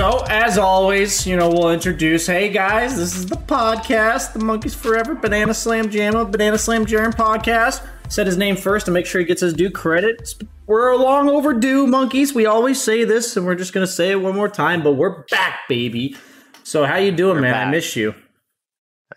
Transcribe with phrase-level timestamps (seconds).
[0.00, 4.74] So, as always, you know, we'll introduce hey guys, this is the podcast, the Monkeys
[4.74, 7.86] Forever Banana Slam Jam, Banana Slam Jam podcast.
[8.08, 10.36] Said his name first to make sure he gets his due credit.
[10.66, 12.32] We're long overdue, monkeys.
[12.32, 15.24] We always say this, and we're just gonna say it one more time, but we're
[15.24, 16.16] back, baby.
[16.64, 17.52] So, how you doing, We're man?
[17.52, 17.66] back.
[17.66, 18.14] I miss you.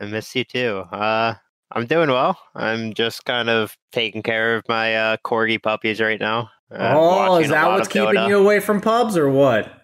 [0.02, 0.84] I miss you too.
[0.92, 1.36] Uh,
[1.72, 2.38] I'm doing well.
[2.56, 6.50] I'm just kind of taking care of my uh, corgi puppies right now.
[6.70, 8.28] Uh, oh, is that what's keeping Dota.
[8.28, 9.80] you away from pubs, or what?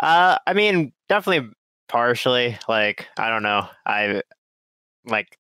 [0.00, 1.50] Uh, I mean, definitely
[1.88, 2.58] partially.
[2.68, 3.68] Like, I don't know.
[3.86, 4.22] I
[5.04, 5.36] like.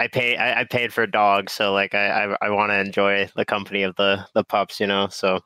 [0.00, 0.36] I pay.
[0.36, 3.82] I, I paid for dogs, so like I I, I want to enjoy the company
[3.82, 5.08] of the the pups, you know.
[5.08, 5.40] So,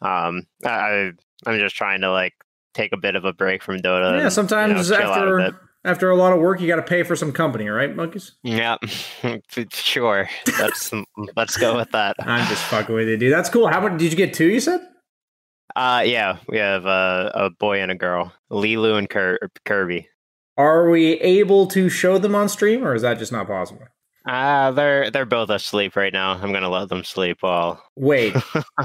[0.00, 1.12] um, I
[1.46, 2.32] I'm just trying to like
[2.74, 4.16] take a bit of a break from Dota.
[4.16, 6.82] yeah, and, sometimes you know, a after after a lot of work, you got to
[6.82, 8.32] pay for some company, right, monkeys?
[8.42, 8.76] Yeah,
[9.72, 10.28] sure.
[10.58, 10.92] Let's
[11.36, 12.16] let's go with that.
[12.20, 13.32] I'm just fucking with you, dude.
[13.32, 13.68] That's cool.
[13.68, 14.34] How many did you get?
[14.34, 14.80] Two, you said?
[15.76, 20.08] Uh, yeah, we have uh, a boy and a girl, Lilu and Kir- Kirby.
[20.56, 23.84] Are we able to show them on stream, or is that just not possible?
[24.28, 26.32] Uh, they're they're both asleep right now.
[26.32, 27.82] I'm gonna let them sleep while.
[27.96, 28.36] Wait,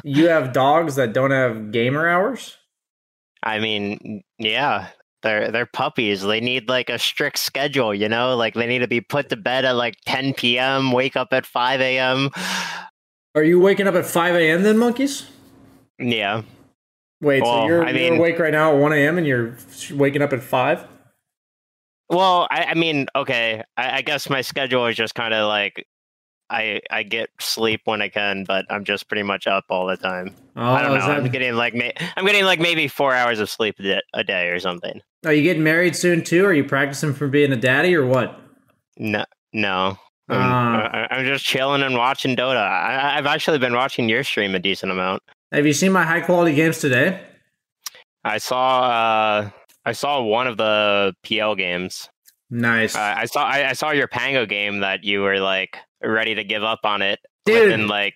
[0.04, 2.58] you have dogs that don't have gamer hours?
[3.44, 4.88] I mean, yeah,
[5.24, 6.22] they're they're puppies.
[6.22, 8.36] They need like a strict schedule, you know.
[8.36, 11.46] Like they need to be put to bed at like 10 p.m., wake up at
[11.46, 12.30] 5 a.m.
[13.36, 14.64] Are you waking up at 5 a.m.
[14.64, 15.28] then, monkeys?
[16.00, 16.44] Yeah,
[17.22, 19.18] Wait, so you're, I you're awake right now at 1 a.m.
[19.18, 19.58] and you're
[19.92, 20.88] waking up at 5?
[22.10, 23.64] Well, I, I mean, okay.
[23.78, 25.88] I, I guess my schedule is just kind of like
[26.52, 29.98] I I get sleep when I can, but I'm just pretty much up all the
[29.98, 30.36] time.
[30.56, 31.08] Oh, I don't know.
[31.08, 33.78] that- I'm getting like ma- I'm getting like maybe four hours of sleep
[34.14, 35.02] a day, or something.
[35.26, 36.46] Are you getting married soon too?
[36.46, 38.40] Are you practicing for being a daddy or what?
[38.98, 39.98] No, no.
[40.30, 40.38] I'm.
[40.42, 40.90] Ah.
[40.94, 42.58] I- I'm just chilling and watching Dota.
[42.58, 45.24] I, I've actually been watching your stream a decent amount.
[45.56, 47.22] Have you seen my high quality games today?
[48.26, 49.50] I saw uh,
[49.86, 52.10] I saw one of the PL games.
[52.50, 52.94] Nice.
[52.94, 56.44] Uh, I saw I, I saw your Pango game that you were like ready to
[56.44, 57.62] give up on it Dude.
[57.64, 58.16] within like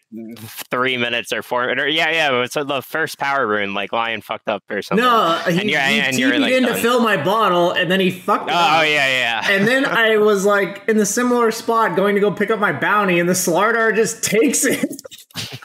[0.71, 1.69] three minutes or four.
[1.69, 2.35] Or, yeah, yeah.
[2.35, 5.05] It was the first power rune, like Lion fucked up or something.
[5.05, 7.91] no, he, And you're- he and you're, TP'd like, in to fill my bottle and
[7.91, 8.83] then he fucked Oh, it up.
[8.85, 9.07] yeah,
[9.43, 9.47] yeah.
[9.51, 12.71] And then I was like in the similar spot going to go pick up my
[12.71, 15.01] bounty, and the Slardar just takes it.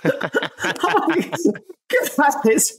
[0.05, 1.35] I'm like,
[2.45, 2.77] Guys,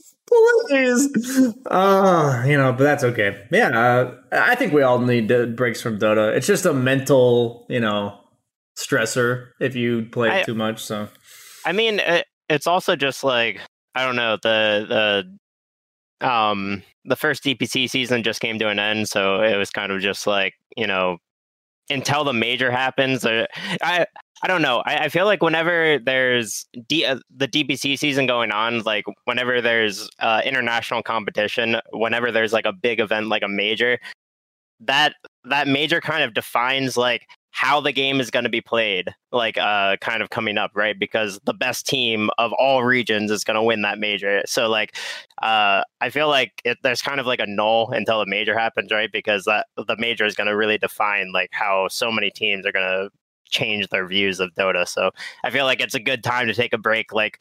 [0.68, 1.54] please.
[1.66, 3.44] Uh, you know, but that's okay.
[3.50, 6.34] Yeah, uh, I think we all need uh, breaks from Dota.
[6.36, 8.18] It's just a mental, you know,
[8.76, 10.82] stressor if you play I- too much.
[10.82, 11.08] So
[11.64, 13.60] I mean, it, it's also just like
[13.94, 15.26] I don't know the
[16.20, 19.92] the um the first DPC season just came to an end, so it was kind
[19.92, 21.18] of just like you know
[21.90, 23.24] until the major happens.
[23.24, 23.46] Uh,
[23.82, 24.06] I
[24.42, 24.82] I don't know.
[24.84, 29.60] I, I feel like whenever there's D, uh, the DPC season going on, like whenever
[29.60, 33.98] there's uh, international competition, whenever there's like a big event like a major,
[34.80, 35.14] that
[35.44, 37.26] that major kind of defines like
[37.56, 40.98] how the game is going to be played, like uh, kind of coming up, right?
[40.98, 44.42] Because the best team of all regions is going to win that major.
[44.44, 44.94] So, like,
[45.40, 48.92] uh, I feel like it, there's kind of like a null until the major happens,
[48.92, 49.10] right?
[49.10, 52.72] Because that the major is going to really define like how so many teams are
[52.72, 53.08] going to
[53.46, 54.86] change their views of Dota.
[54.86, 55.12] So,
[55.42, 57.40] I feel like it's a good time to take a break, like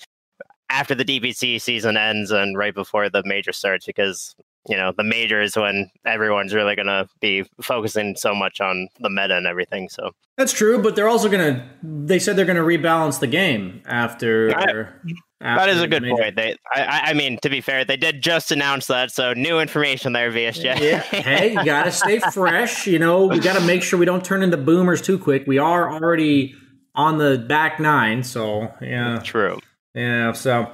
[0.70, 4.34] after the DPC season ends and right before the major starts, because
[4.68, 8.88] you know the major is when everyone's really going to be focusing so much on
[9.00, 10.12] the meta and everything so.
[10.38, 13.82] That's true but they're also going to they said they're going to rebalance the game
[13.86, 15.02] after, I, after
[15.42, 16.36] that is a good point.
[16.36, 20.14] They I, I mean to be fair they did just announce that so new information
[20.14, 21.00] there BSJ yeah.
[21.00, 23.28] hey you gotta stay fresh you know?
[23.28, 25.46] We gotta make sure we don't turn into boomers too quick.
[25.48, 26.56] We are already
[26.96, 29.20] on the back nine so yeah.
[29.24, 29.60] True.
[29.94, 30.72] Yeah so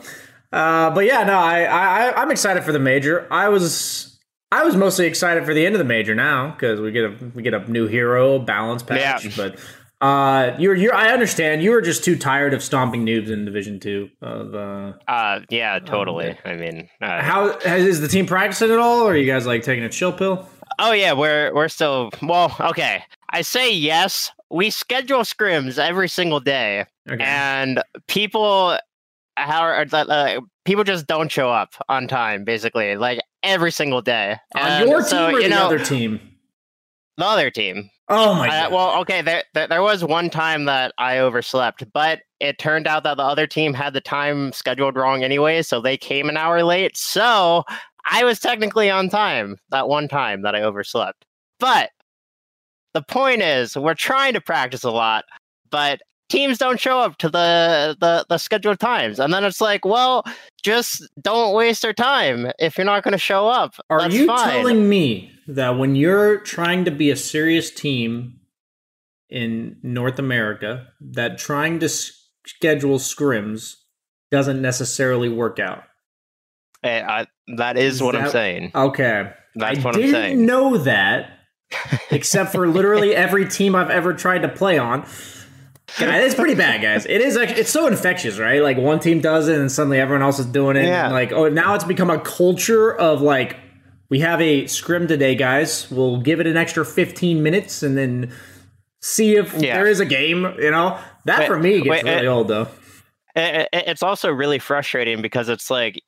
[0.51, 3.27] uh, but yeah, no, I, I I'm excited for the major.
[3.31, 4.19] I was
[4.51, 7.31] I was mostly excited for the end of the major now because we get a
[7.33, 9.25] we get a new hero balance patch.
[9.25, 9.31] Yeah.
[9.37, 9.59] But
[10.01, 13.79] uh, you're you're I understand you were just too tired of stomping noobs in Division
[13.79, 14.09] Two.
[14.21, 16.31] Of uh, uh yeah, totally.
[16.31, 19.31] Um, I mean, uh, how has, is the team practicing at all, or are you
[19.31, 20.49] guys like taking a chill pill?
[20.79, 22.53] Oh yeah, we're we're still well.
[22.59, 24.31] Okay, I say yes.
[24.49, 27.23] We schedule scrims every single day, okay.
[27.23, 28.77] and people
[29.41, 34.37] how uh, people just don't show up on time, basically, like every single day.
[34.55, 36.19] On your so, team or you the know, other team?
[37.17, 37.89] The other team.
[38.09, 38.69] Oh my uh.
[38.69, 43.03] Well, okay, there, there, there was one time that I overslept, but it turned out
[43.03, 46.63] that the other team had the time scheduled wrong anyway, so they came an hour
[46.63, 46.97] late.
[46.97, 47.63] So
[48.09, 51.25] I was technically on time that one time that I overslept.
[51.59, 51.91] But
[52.93, 55.25] the point is, we're trying to practice a lot,
[55.69, 59.19] but teams don't show up to the, the the scheduled times.
[59.19, 60.23] And then it's like well
[60.63, 62.51] just don't waste their time.
[62.57, 64.49] If you're not going to show up are you fine.
[64.49, 68.39] telling me that when you're trying to be a serious team
[69.29, 73.75] in north america that trying to schedule scrims
[74.29, 75.83] doesn't necessarily work out?
[76.81, 78.71] Hey, I, that is, is what that, i'm saying.
[78.73, 79.33] okay.
[79.55, 80.45] That's I what i'm saying.
[80.45, 81.39] know that
[82.09, 85.05] except for literally every team i've ever tried to play on
[85.99, 87.05] it's pretty bad, guys.
[87.05, 88.61] It is actually, it's so infectious, right?
[88.61, 90.85] Like one team does it and suddenly everyone else is doing it.
[90.85, 91.11] Yeah.
[91.11, 93.57] like, oh, now it's become a culture of like,
[94.09, 95.89] we have a scrim today, guys.
[95.89, 98.33] We'll give it an extra 15 minutes and then
[99.01, 99.75] see if yeah.
[99.75, 100.99] there is a game, you know?
[101.25, 102.67] That wait, for me gets wait, really it, old, though.
[103.35, 106.01] It, it's also really frustrating because it's like,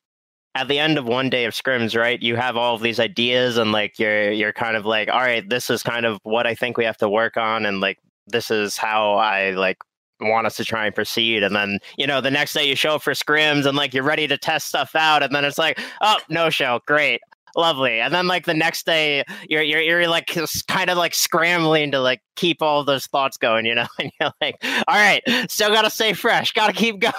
[0.55, 3.57] at the end of one day of scrims, right, you have all of these ideas
[3.57, 6.53] and like you're you're kind of like, all right, this is kind of what I
[6.55, 7.97] think we have to work on, and like
[8.27, 9.77] this is how I like
[10.21, 11.43] want us to try and proceed.
[11.43, 14.03] And then, you know, the next day you show up for scrims and like you're
[14.03, 15.23] ready to test stuff out.
[15.23, 16.79] And then it's like, oh, no show.
[16.85, 17.21] Great.
[17.55, 17.99] Lovely.
[17.99, 20.35] And then like the next day you're you're you're like
[20.67, 23.85] kind of like scrambling to like keep all those thoughts going, you know?
[23.99, 27.13] And you're like, all right, still gotta stay fresh, gotta keep going.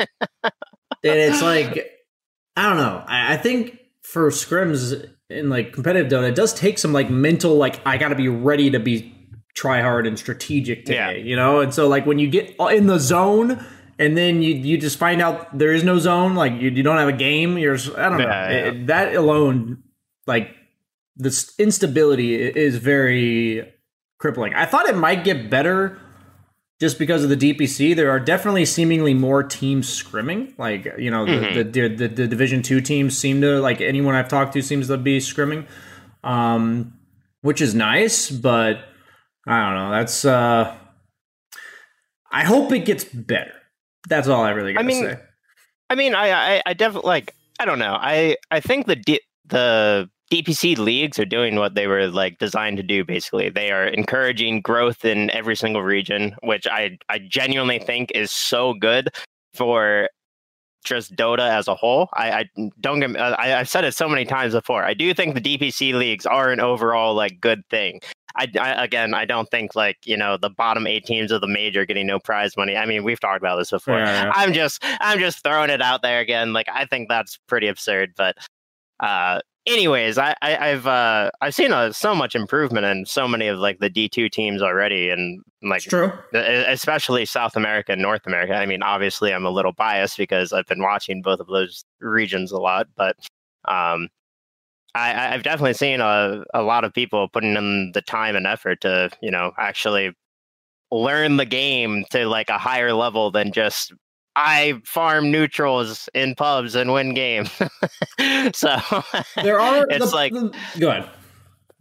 [0.00, 0.52] and
[1.04, 1.88] it's like
[2.56, 3.04] I don't know.
[3.06, 7.54] I, I think for scrims in like competitive Dota, it does take some like mental
[7.54, 9.14] like I gotta be ready to be
[9.54, 11.24] try hard and strategic today, yeah.
[11.24, 11.60] you know?
[11.60, 13.64] And so like when you get in the zone
[13.98, 16.96] and then you you just find out there is no zone, like you, you don't
[16.96, 18.26] have a game, you're I don't know.
[18.26, 18.48] Yeah.
[18.48, 19.82] It, that alone
[20.26, 20.54] like
[21.16, 23.70] this instability is very
[24.18, 24.54] crippling.
[24.54, 25.98] I thought it might get better
[26.80, 27.94] just because of the DPC.
[27.94, 30.58] There are definitely seemingly more teams scrimming.
[30.58, 31.54] Like you know, mm-hmm.
[31.54, 34.88] the, the, the the Division two teams seem to like anyone I've talked to seems
[34.88, 35.66] to be scrimming,
[36.24, 36.94] um,
[37.42, 38.30] which is nice.
[38.30, 38.78] But
[39.46, 39.90] I don't know.
[39.90, 40.76] That's uh
[42.30, 43.52] I hope it gets better.
[44.08, 45.18] That's all I really got I mean, say.
[45.88, 47.34] I mean, I, I, I definitely like.
[47.58, 47.98] I don't know.
[48.00, 52.78] I, I think the D, the DPC leagues are doing what they were like designed
[52.78, 53.04] to do.
[53.04, 58.30] Basically, they are encouraging growth in every single region, which I, I genuinely think is
[58.30, 59.10] so good
[59.52, 60.08] for
[60.84, 62.08] just Dota as a whole.
[62.14, 63.16] I, I don't get.
[63.16, 64.84] Uh, I, I've said it so many times before.
[64.84, 68.00] I do think the DPC leagues are an overall like good thing.
[68.36, 71.48] I, I, again, I don't think like you know the bottom eight teams of the
[71.48, 72.76] major getting no prize money.
[72.76, 73.98] I mean, we've talked about this before.
[73.98, 74.32] Yeah, yeah.
[74.34, 76.52] I'm just I'm just throwing it out there again.
[76.52, 78.12] Like I think that's pretty absurd.
[78.16, 78.36] But
[79.00, 83.48] uh, anyways, I, I have uh, I've seen uh, so much improvement in so many
[83.48, 88.02] of like the D two teams already, and like it's true, especially South America and
[88.02, 88.54] North America.
[88.54, 92.52] I mean, obviously, I'm a little biased because I've been watching both of those regions
[92.52, 93.16] a lot, but
[93.66, 94.08] um,
[94.94, 98.80] I, I've definitely seen a, a lot of people putting in the time and effort
[98.82, 100.12] to, you know, actually
[100.90, 103.92] learn the game to like a higher level than just
[104.36, 107.50] I farm neutrals in pubs and win games.
[108.54, 108.76] so
[109.42, 111.08] there are it's the, like the, go ahead.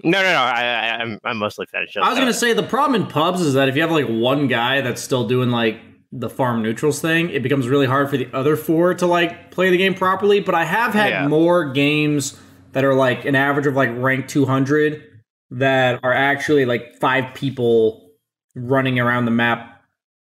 [0.04, 0.40] No, no, no.
[0.40, 1.98] I, I, I'm I'm mostly finished.
[1.98, 4.48] I was gonna say the problem in pubs is that if you have like one
[4.48, 5.80] guy that's still doing like
[6.12, 9.70] the farm neutrals thing, it becomes really hard for the other four to like play
[9.70, 10.40] the game properly.
[10.40, 11.28] But I have had Yeah.
[11.28, 12.40] more games
[12.72, 15.04] that are like an average of like rank 200
[15.52, 18.12] that are actually like five people
[18.56, 19.79] running around the map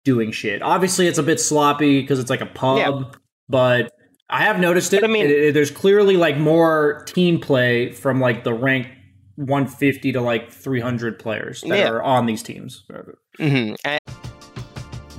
[0.08, 0.62] doing shit.
[0.62, 3.02] Obviously, it's a bit sloppy because it's like a pub, Yeah.
[3.50, 3.92] but
[4.30, 5.02] I have noticed it.
[5.02, 8.88] But I mean- It- it- there's clearly like more team play from like the rank
[9.36, 11.90] 150 to like 300 players that Yeah.
[11.90, 12.86] are on these teams.
[13.38, 13.76] Mm-hmm.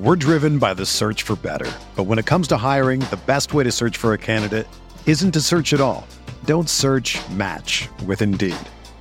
[0.03, 1.71] We're driven by the search for better.
[1.97, 4.67] But when it comes to hiring, the best way to search for a candidate
[5.07, 6.07] isn't to search at all.
[6.47, 8.57] Don't search match with Indeed.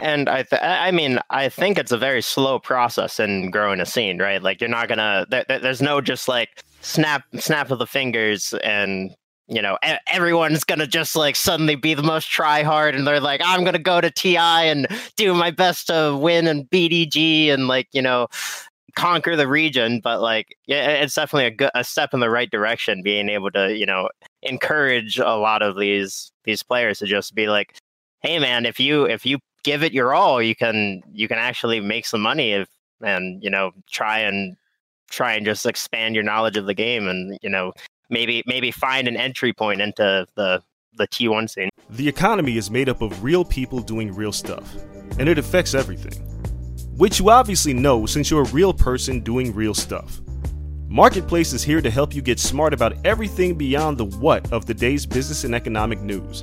[0.00, 3.86] And I, th- I mean, I think it's a very slow process in growing a
[3.86, 4.42] scene, right?
[4.42, 5.26] Like you're not gonna.
[5.28, 9.14] There, there- there's no just like snap, snap of the fingers, and
[9.48, 13.20] you know, e- everyone's gonna just like suddenly be the most try hard, and they're
[13.20, 14.86] like, I'm gonna go to TI and
[15.16, 18.28] do my best to win and BDG and like you know
[18.96, 20.00] conquer the region.
[20.02, 23.02] But like, yeah, it's definitely a good a step in the right direction.
[23.02, 24.08] Being able to you know
[24.42, 27.76] encourage a lot of these these players to just be like,
[28.22, 31.80] hey man, if you if you give it your all, you can you can actually
[31.80, 32.68] make some money if
[33.00, 34.56] and you know try and
[35.10, 37.72] try and just expand your knowledge of the game and you know
[38.10, 40.62] maybe maybe find an entry point into the
[40.96, 41.70] the T1 scene.
[41.90, 44.74] The economy is made up of real people doing real stuff,
[45.18, 46.24] and it affects everything.
[46.96, 50.20] Which you obviously know since you're a real person doing real stuff.
[50.88, 54.74] Marketplace is here to help you get smart about everything beyond the what of the
[54.74, 56.42] day's business and economic news.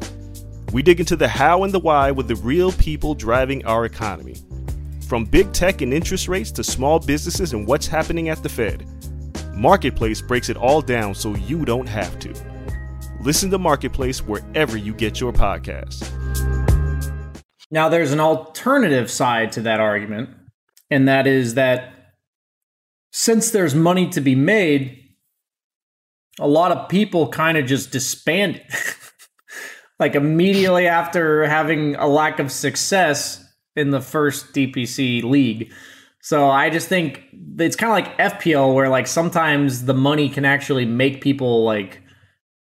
[0.76, 4.36] We dig into the how and the why with the real people driving our economy.
[5.08, 8.86] From big tech and interest rates to small businesses and what's happening at the Fed.
[9.56, 12.34] Marketplace breaks it all down so you don't have to.
[13.22, 16.12] Listen to Marketplace wherever you get your podcasts.
[17.72, 20.32] Now, there's an alternative side to that argument,
[20.92, 21.94] and that is that
[23.14, 25.00] since there's money to be made,
[26.38, 28.62] a lot of people kind of just disbanded.
[30.00, 33.44] like immediately after having a lack of success
[33.76, 35.72] in the first DPC league.
[36.22, 37.22] So I just think
[37.60, 42.02] it's kind of like FPL where like sometimes the money can actually make people like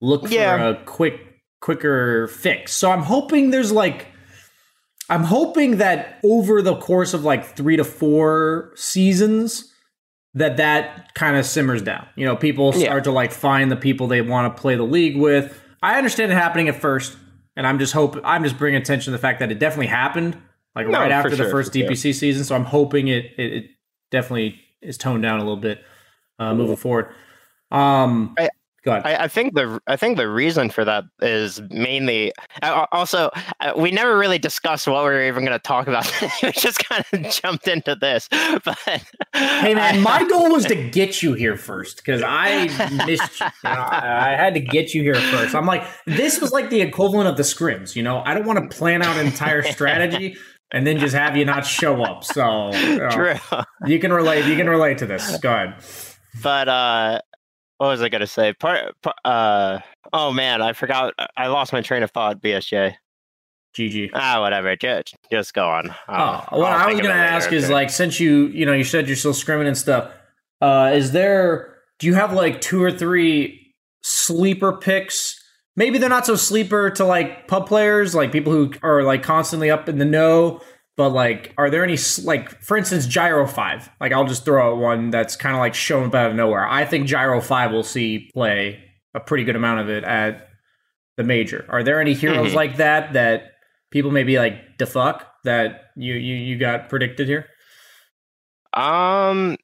[0.00, 1.20] look for a quick
[1.60, 2.72] quicker fix.
[2.72, 4.08] So I'm hoping there's like
[5.08, 9.72] I'm hoping that over the course of like 3 to 4 seasons
[10.34, 12.06] that that kind of simmers down.
[12.16, 12.86] You know, people Yeah.
[12.86, 15.60] start to like find the people they want to play the league with.
[15.82, 17.16] I understand it happening at first,
[17.56, 20.36] and I'm just hope I'm just bringing attention to the fact that it definitely happened
[20.74, 21.88] like No, right for after the sure, first for sure.
[21.88, 22.44] DPC season.
[22.44, 23.70] So I'm hoping it it, it
[24.10, 25.82] definitely is toned down a little bit
[26.38, 27.12] uh, moving forward.
[27.70, 28.48] Um, I-
[28.84, 29.06] go ahead.
[29.06, 33.72] I, I think the I think the reason for that is mainly uh, also uh,
[33.76, 36.10] we never really discussed what we were even going to talk about.
[36.42, 38.28] we just kind of jumped into this,
[38.64, 38.78] but
[39.34, 42.66] Hey man, my goal was to get you here first because I
[43.06, 43.46] missed you.
[43.64, 45.54] Know, I I had to get you here first.
[45.54, 47.94] I'm like, this was like the equivalent of the scrims.
[47.94, 50.36] You know, I don't want to plan out an entire strategy
[50.72, 52.24] and then just have you not show up.
[52.24, 53.34] So you, know, true.
[53.86, 54.46] you can relate.
[54.46, 55.38] You can relate to this.
[55.38, 55.74] Go ahead.
[56.42, 57.20] but uh
[57.82, 59.80] what was i going to say part, uh
[60.12, 62.94] oh man i forgot i lost my train of thought bsj
[63.76, 64.10] GG.
[64.14, 67.70] ah whatever just, just go on Oh, what I'll I was gonna later, ask is
[67.70, 70.12] like, since you you know you said you're still scrimming and stuff,
[70.60, 75.42] uh, is there do you have like two or three sleeper picks?
[75.74, 79.70] Maybe they're not so sleeper to like pub players, like people who are like constantly
[79.70, 80.60] up in the know.
[80.96, 83.88] But like, are there any like, for instance, Gyro Five?
[84.00, 86.66] Like, I'll just throw out one that's kind of like shown up out of nowhere.
[86.68, 88.84] I think Gyro Five will see play
[89.14, 90.48] a pretty good amount of it at
[91.16, 91.64] the major.
[91.68, 92.54] Are there any heroes Mhm.
[92.54, 93.52] like that that
[93.90, 95.28] people may be like, the fuck?
[95.44, 97.48] that you you you got predicted here?
[98.74, 99.56] Um,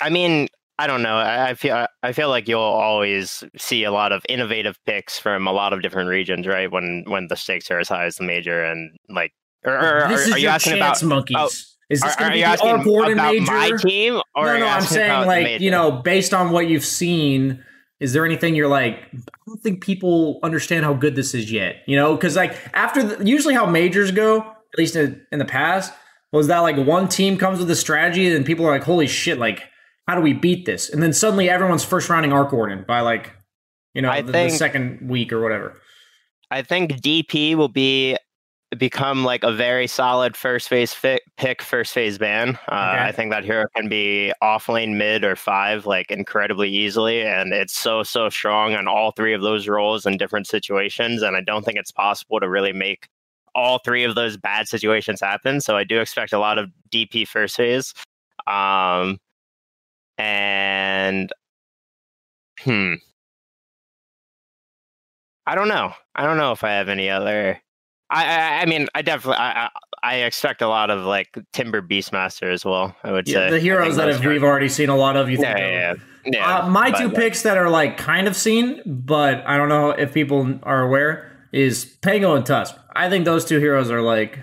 [0.00, 0.48] I mean,
[0.78, 1.16] I don't know.
[1.16, 5.46] I, I feel I feel like you'll always see a lot of innovative picks from
[5.46, 6.70] a lot of different regions, right?
[6.70, 9.32] When when the stakes are as high as the major, and like,
[9.64, 11.02] or, or, this are, is are you your asking about?
[11.02, 11.36] Oh, monkeys.
[11.38, 11.48] oh,
[11.90, 13.52] is this going to be you the asking Gordon about major?
[13.52, 17.62] my team, or no, no, I'm saying like you know, based on what you've seen,
[18.00, 18.96] is there anything you're like?
[19.14, 21.76] I don't think people understand how good this is yet.
[21.86, 25.44] You know, because like after the, usually how majors go, at least in, in the
[25.44, 25.92] past,
[26.32, 29.38] was that like one team comes with a strategy and people are like, holy shit,
[29.38, 29.62] like
[30.08, 30.90] how do we beat this?
[30.90, 33.32] And then suddenly everyone's first rounding Arc Warden by like
[33.94, 35.80] you know the, the second week or whatever.
[36.50, 38.16] I think DP will be
[38.78, 42.58] become like a very solid first phase fi- pick, first phase ban.
[42.68, 43.04] Uh, Okay.
[43.04, 47.52] I think that hero can be off lane, mid, or five like incredibly easily, and
[47.52, 51.22] it's so so strong on all three of those roles in different situations.
[51.22, 53.08] And I don't think it's possible to really make
[53.54, 55.60] all three of those bad situations happen.
[55.60, 57.94] So I do expect a lot of DP first phase.
[58.46, 59.18] Um,
[60.18, 61.32] and
[62.60, 62.94] hmm.
[65.46, 65.92] I don't know.
[66.14, 67.60] I don't know if I have any other.
[68.10, 69.70] I I, mean, I definitely I,
[70.02, 72.94] I expect a lot of like Timber Beastmaster as well.
[73.02, 75.30] I would Yeah, say the heroes that have, are- we've already seen a lot of.
[75.30, 75.94] You think yeah, yeah,
[76.26, 76.58] yeah.
[76.58, 79.90] uh, my but, two picks that are like kind of seen, but I don't know
[79.90, 82.74] if people are aware is Pango and Tusk.
[82.94, 84.38] I think those two heroes are like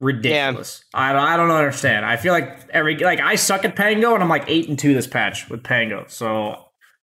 [0.00, 0.84] ridiculous.
[0.94, 2.04] I, I don't understand.
[2.04, 4.94] I feel like every like I suck at Pango and I'm like eight and two
[4.94, 6.04] this patch with Pango.
[6.08, 6.64] So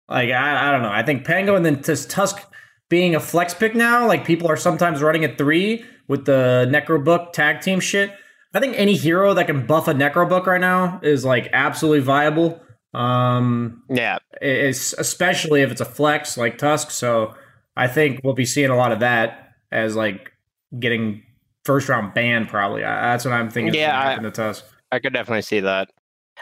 [0.09, 0.91] like I, I don't know.
[0.91, 2.41] I think Pango and then Tusk
[2.89, 7.33] being a flex pick now, like people are sometimes running at three with the Necrobook
[7.33, 8.11] tag team shit.
[8.53, 12.61] I think any hero that can buff a Necrobook right now is like absolutely viable.
[12.93, 16.91] Um, Yeah, it's especially if it's a flex like Tusk.
[16.91, 17.35] So
[17.75, 20.31] I think we'll be seeing a lot of that as like
[20.79, 21.23] getting
[21.65, 23.73] first round banned Probably I, that's what I'm thinking.
[23.75, 24.65] Yeah, I- to Tusk.
[24.89, 25.89] I could definitely see that.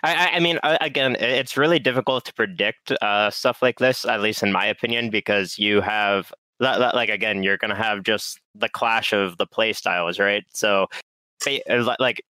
[0.03, 4.43] I, I, mean, again, it's really difficult to predict uh, stuff like this, at least
[4.43, 9.37] in my opinion, because you have like again, you're gonna have just the clash of
[9.37, 10.43] the play styles, right?
[10.53, 10.87] So,
[11.69, 12.21] uh, like,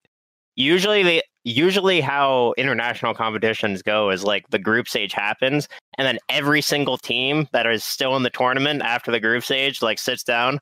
[0.55, 6.17] usually the usually how international competitions go is like the group stage happens, and then
[6.29, 10.23] every single team that is still in the tournament after the group stage like sits
[10.23, 10.59] down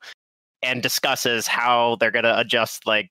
[0.62, 3.10] and discusses how they're gonna adjust like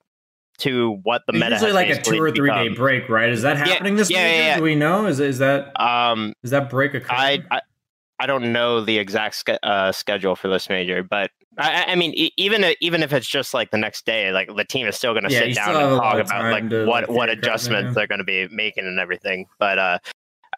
[0.63, 3.29] to what the It's meta usually like a two or three day break, right?
[3.31, 4.37] Is that Yeah, happening this yeah, major?
[4.43, 4.57] yeah, yeah.
[4.57, 5.07] Do we know?
[5.07, 7.45] Is is that Um, is that break occurring?
[7.51, 7.61] I, I
[8.21, 12.31] I don't know the exact uh, schedule for this major, but I, I- mean, e-
[12.37, 15.13] even i- even if it's just like the next day, like the team is still
[15.13, 17.39] going to Yeah, sit down and talk about like to, what what figure it out,
[17.39, 17.93] adjustments yeah.
[17.95, 19.47] they're going to be making and everything.
[19.59, 19.99] But uh,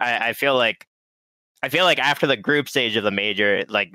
[0.00, 0.86] I, I feel like
[1.62, 3.94] I feel like after the group stage of the major, like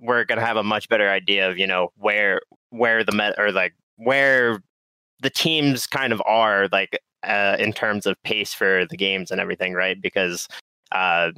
[0.00, 3.36] we're going to have a much better idea of you know where where the met
[3.38, 4.60] or like where
[5.20, 9.40] the teams kind of are like uh, in terms of pace for the games and
[9.40, 10.00] everything, right?
[10.00, 10.46] Because
[10.92, 11.30] uh,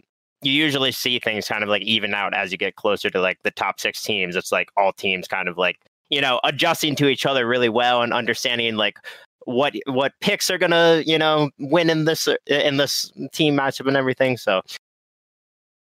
[0.42, 3.38] you usually see things kind of like even out as you get closer to like
[3.42, 4.36] the top six teams.
[4.36, 5.78] It's like all teams kind of like
[6.10, 8.98] you know adjusting to each other really well and understanding like
[9.44, 13.96] what what picks are gonna you know win in this in this team matchup and
[13.96, 14.36] everything.
[14.36, 14.60] So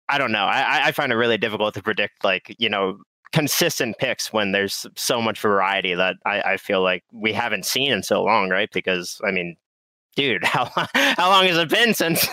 [0.08, 0.44] I don't know.
[0.44, 2.98] I I- I find it really difficult to predict like you know
[3.32, 7.92] consistent picks when there's so much variety that I, I feel like we haven't seen
[7.92, 8.70] in so long, right?
[8.72, 9.56] Because I mean,
[10.16, 10.64] dude, how
[10.94, 12.26] how long has it been since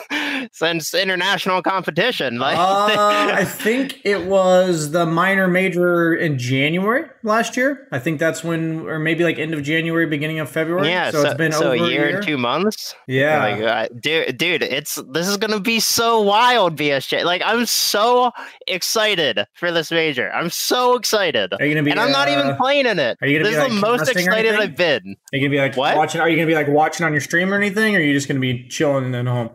[0.52, 2.38] since international competition?
[2.40, 2.88] Like, uh,
[3.34, 7.88] I think it was the minor major in January last year.
[7.92, 10.88] I think that's when, or maybe like end of January, beginning of February.
[10.88, 12.96] yeah, so, it's been so over a year, and two months.
[13.08, 17.24] Yeah, Like, uh, dude, dude, it's this is gonna be so wild, BSJ.
[17.24, 18.32] Like, I'm so
[18.68, 20.32] excited for this major.
[20.32, 21.92] I'm so excited, are you gonna be?
[21.92, 23.18] and I'm not even uh, playing in it.
[23.22, 24.56] are you gonna This be, is the like, most excited?
[24.56, 25.16] I've been.
[25.34, 25.98] Are you gonna be like What?
[25.98, 26.22] watching?
[26.22, 27.96] Are you gonna be like watching on your stream or anything?
[27.96, 29.50] Or are you just gonna be chilling at home?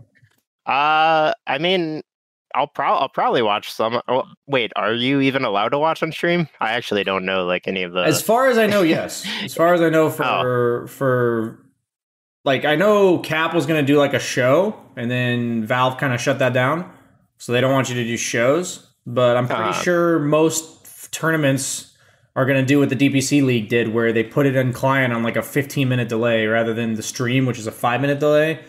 [0.67, 2.03] Uh, I mean,
[2.55, 4.01] I'll pro- I'll probably watch some.
[4.09, 6.49] Oh, wait, are you even allowed to watch on stream?
[6.61, 8.01] I actually don't know like any of the.
[8.03, 9.27] As far as I know, yes.
[9.43, 10.11] As far as I know, Oh.
[10.11, 11.59] for for
[12.45, 16.21] like I know Cap was gonna do like a show, and then Valve kind of
[16.21, 16.91] shut that down,
[17.39, 18.87] so they don't want you to do shows.
[19.07, 19.73] But I'm pretty Uh.
[19.73, 21.91] sure most tournaments
[22.37, 25.23] are gonna do what the DPC League did, where they put it in client on
[25.23, 28.61] like a 15 minute delay rather than the stream, which is a five minute delay.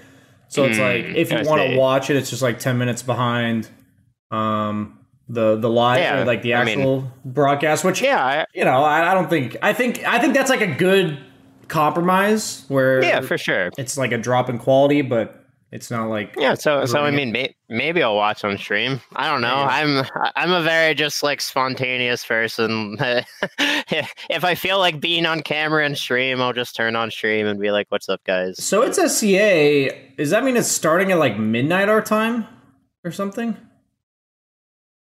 [0.56, 3.02] So it's like Hmm, if you want to watch it, it's just like 10 minutes
[3.04, 3.70] behind
[4.32, 8.46] um the the live Yeah, or like the I mean- actual broadcast, which yeah, I,
[8.54, 11.20] you know, I, I don't think I think I think that's like a good
[11.68, 13.70] compromise where yeah, for sure.
[13.78, 15.45] it's like a drop in quality, but
[15.76, 19.02] It's not like Yeah, so so I mean, may, maybe I'll watch on stream.
[19.14, 19.56] I don't know.
[19.56, 20.06] I'm
[20.38, 22.96] I'm a very just like spontaneous person.
[23.60, 27.60] if I feel like being on camera and stream, I'll just turn on stream and
[27.60, 29.90] be like, "What's up, guys?" So it's SCA.
[30.16, 32.48] Does that mean it's starting at like midnight our time
[33.04, 33.58] or something?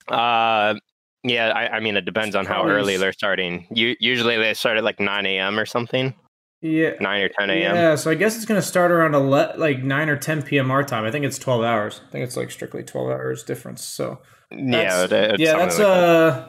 [0.07, 0.77] Uh,
[1.25, 1.49] yeah.
[1.49, 3.67] I, I mean, it depends on how early they're starting.
[3.75, 5.59] You usually they start at like nine a.m.
[5.59, 6.15] or something,
[6.63, 6.93] Yeah.
[7.01, 7.75] nine or ten a.m.
[7.75, 10.71] Yeah, so I guess it's gonna start around ele- like nine or ten p.m.
[10.71, 11.05] our time.
[11.05, 12.01] I think it's twelve hours.
[12.07, 13.83] I think it's like strictly twelve hours difference.
[13.85, 14.19] So
[14.51, 15.93] Yeah, That's- yeah, that's like that.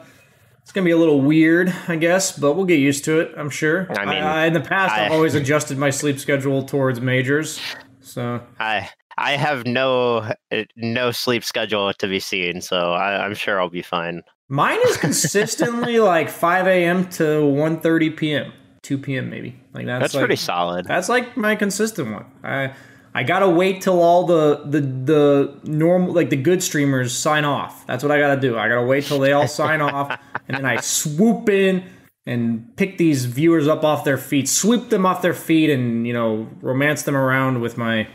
[0.62, 3.32] it's gonna be a little weird, I guess, but we'll get used to it.
[3.36, 3.86] I'm sure.
[3.90, 7.60] I mean, I, in the past, I- I've always adjusted my sleep schedule towards majors.
[8.00, 10.18] So I I have no
[10.52, 14.22] uh, no sleep schedule to be seen, so I, I'm sure I'll be fine.
[14.48, 17.08] mine is consistently like five a.m.
[17.10, 19.30] to 1.30 p.m., two p.m.
[19.30, 19.60] maybe.
[19.72, 20.86] Like that's, That's like, pretty solid.
[20.86, 22.26] That's like my consistent one.
[22.42, 22.74] I
[23.14, 27.86] I gotta wait till all the the the normal like the good streamers sign off.
[27.86, 28.58] That's what I gotta do.
[28.58, 30.18] I gotta wait till they all sign off,
[30.48, 31.84] and then I swoop in
[32.24, 36.12] and pick these viewers up off their feet, sweep them off their feet, and you
[36.12, 38.08] know romance them around with my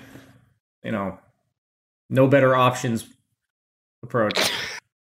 [0.83, 1.17] you know
[2.09, 3.07] no better options
[4.03, 4.51] approach.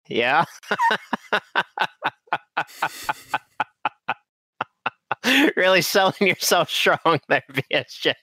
[0.09, 0.43] Yeah.
[5.63, 8.13] really selling yourself strong there, BSJ.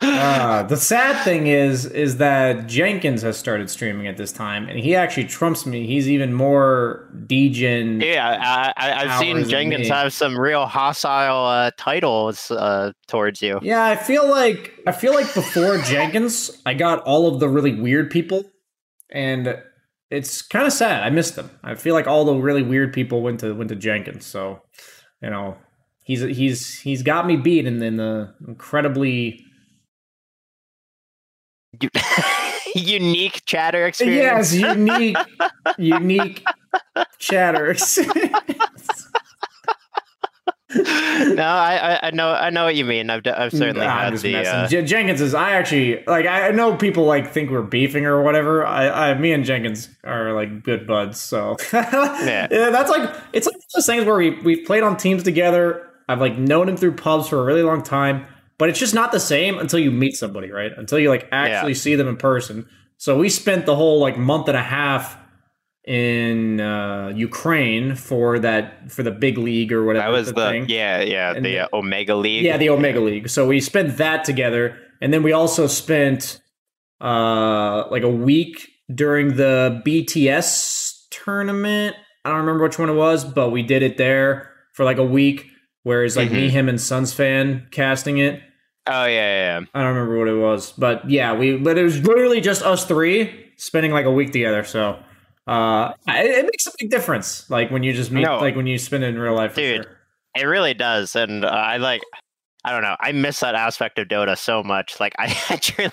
[0.00, 4.78] Uh, the sad thing is, is that Jenkins has started streaming at this time, and
[4.78, 5.88] he actually trumps me.
[5.88, 8.00] He's even more degen.
[8.00, 13.58] yeah, I, I've seen Jenkins have some real hostile uh, titles uh, towards you.
[13.60, 17.74] Yeah, I feel like I feel like before Jenkins, I got all of the really
[17.74, 18.44] weird people,
[19.10, 19.60] and
[20.10, 21.02] it's kind of sad.
[21.02, 21.50] I missed them.
[21.62, 24.26] I feel like all the really weird people went to went to Jenkins.
[24.26, 24.62] So,
[25.22, 25.56] you know,
[26.04, 29.44] he's he's he's got me beat in, in the incredibly
[32.74, 34.52] Unique chatter experience.
[34.54, 35.16] yes unique
[35.78, 36.44] unique
[37.18, 37.74] chatter.
[41.38, 43.10] no, I, I, know, I know what you mean.
[43.10, 44.36] I've, I've certainly Nah, had the.
[44.36, 45.34] Uh, Jen- Jenkins is.
[45.34, 46.26] I actually like.
[46.26, 48.66] I know people like think we're beefing or whatever.
[48.66, 51.20] I, I me and Jenkins are like good buds.
[51.20, 52.48] So yeah.
[52.48, 55.88] that's like it's like those things where we we've played on teams together.
[56.08, 58.26] I've like known him through pubs for a really long time,
[58.58, 60.72] but it's just not the same until you meet somebody, right?
[60.76, 62.68] Until you like actually see them in person.
[62.96, 65.16] So we spent the whole like month and a half
[65.88, 70.04] in uh, Ukraine for that for the big league or whatever.
[70.06, 70.66] that was the, thing.
[70.68, 72.44] yeah, yeah, And the the- uh, Omega League.
[72.44, 73.30] Yeah, the Omega League.
[73.30, 76.40] So we spent that together, and then we also spent
[77.00, 81.96] uh like a week during the BTS tournament.
[82.24, 85.04] I don't remember which one it was, but we did it there for like a
[85.04, 85.46] week.
[85.84, 86.50] Whereas like me, Mhm.
[86.50, 88.42] him, and SUNSfan casting it.
[88.86, 89.66] Oh yeah, yeah, yeah.
[89.74, 91.56] I don't remember what it was, but yeah, we.
[91.56, 94.64] But it was literally just us three spending like a week together.
[94.64, 94.98] So
[95.48, 97.48] uh, it, it makes a big difference.
[97.50, 98.38] Like when you just meet, No.
[98.38, 99.54] like when you spend it in real life.
[99.54, 99.84] Dude.
[99.84, 99.94] sure.
[100.36, 102.02] It really does, and uh, I like.
[102.64, 102.96] I don't know.
[103.00, 105.00] I miss that aspect of Dota so much.
[105.00, 105.90] Like I truly,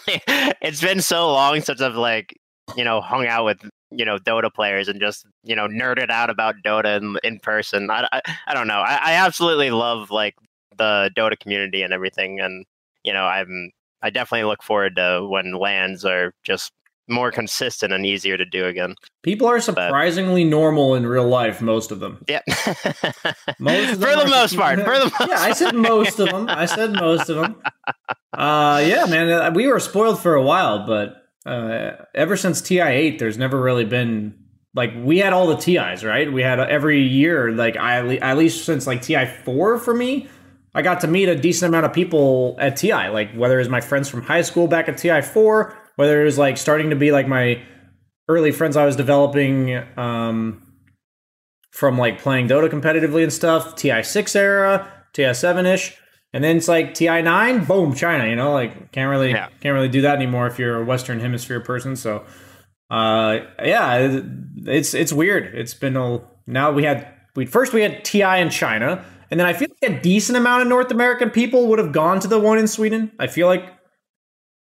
[0.62, 2.36] it's been so long since I've like
[2.76, 3.60] you know hung out with
[3.92, 7.90] you know Dota players and just you know nerded out about Dota in, in person.
[7.90, 8.80] I, I I don't know.
[8.82, 10.36] I, I absolutely love like
[10.78, 12.66] the Dota community and everything, and
[13.04, 16.72] you know I'm I definitely look forward to when lands are just
[17.08, 18.96] more consistent and easier to do again.
[19.24, 21.62] People are surprisingly normal in real life.
[21.62, 22.24] Most of them.
[22.28, 22.42] Yeah.
[23.60, 24.80] Most of them for the most part.
[24.80, 26.50] For the most yeah, I said most of them.
[26.50, 27.62] I said most of them.
[28.34, 32.82] Uh, yeah, man, uh, we were spoiled for a while, but uh, ever since TI
[32.82, 34.36] eight, there's never really been
[34.74, 36.32] like we had all the TIs, right?
[36.32, 40.28] We had uh, every year, like I at least since like TI four for me.
[40.74, 43.70] I got to meet a decent amount of people at TI, like whether it was
[43.70, 46.96] my friends from high school back at TI four, whether it was like starting to
[46.96, 47.62] be like my
[48.28, 50.62] early friends I was developing um,
[51.72, 55.98] from like playing Dota competitively and stuff, TI six era, TI seven ish,
[56.34, 58.28] and then it's like TI nine, boom, China.
[58.28, 59.48] You know, like can't really Yeah.
[59.62, 61.96] can't really do that anymore if you're a Western Hemisphere person.
[61.96, 62.24] So,
[62.90, 64.22] uh, yeah,
[64.66, 65.54] it's it's weird.
[65.56, 69.48] It's been a now we had we first we had TI in China, and then
[69.48, 72.40] I feel like a decent amount of North American people would have gone to the
[72.40, 73.12] one in Sweden.
[73.20, 73.66] I feel like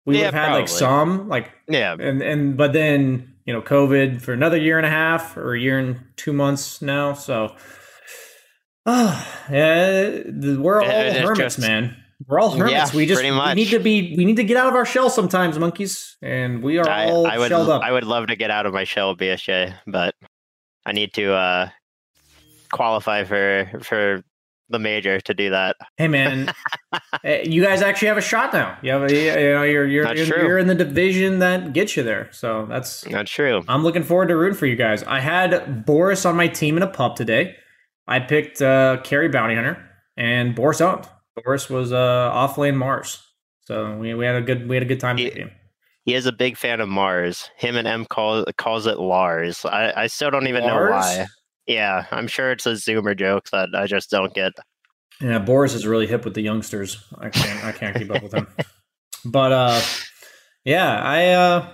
[0.09, 1.95] we would Yeah, have had like some like yeah.
[1.99, 5.59] and and but then you know COVID for another year and a half or a
[5.59, 7.13] year and two months now.
[7.13, 7.55] So,
[8.85, 10.21] uh, yeah,
[10.57, 11.95] we're all It- hermits, just- man.
[12.27, 12.73] We're all hermits.
[12.91, 15.09] Yeah, we just we need to be we need to get out of our shell
[15.09, 17.81] sometimes, monkeys, and we are I, all I would shelled up.
[17.81, 20.15] I would love to get out of my shell BSJ, but
[20.85, 21.69] I need to uh
[22.73, 24.21] qualify for for
[24.69, 25.75] the major to do that.
[25.97, 26.53] Hey man,
[27.23, 28.77] eh, you guys actually have a shot now.
[28.81, 32.03] You have a, you know you're you're you're, you're in the division that gets you
[32.03, 32.29] there.
[32.31, 33.63] So that's not true.
[33.67, 35.03] I'm looking forward to rooting for you guys.
[35.03, 37.55] I had Boris on my team in a pub today.
[38.07, 39.83] I picked uh, Carrie Bounty Hunter
[40.17, 41.07] and Boris owned.
[41.43, 43.21] Boris was uh, off lane Mars,
[43.61, 45.51] so we, we had a good we had a good time He- with him.
[46.05, 47.51] He is a big fan of Mars.
[47.55, 49.63] Him and M call, calls it Lars.
[49.63, 51.27] I, I still don't even know why.
[51.69, 54.53] Yeah, I'm sure it's a Zoomer joke that I just don't get.
[55.21, 57.05] Yeah, Boris is really hip with the youngsters.
[57.19, 58.47] I can't I can't keep up with him.
[59.25, 59.81] But uh
[60.63, 61.69] yeah, I uh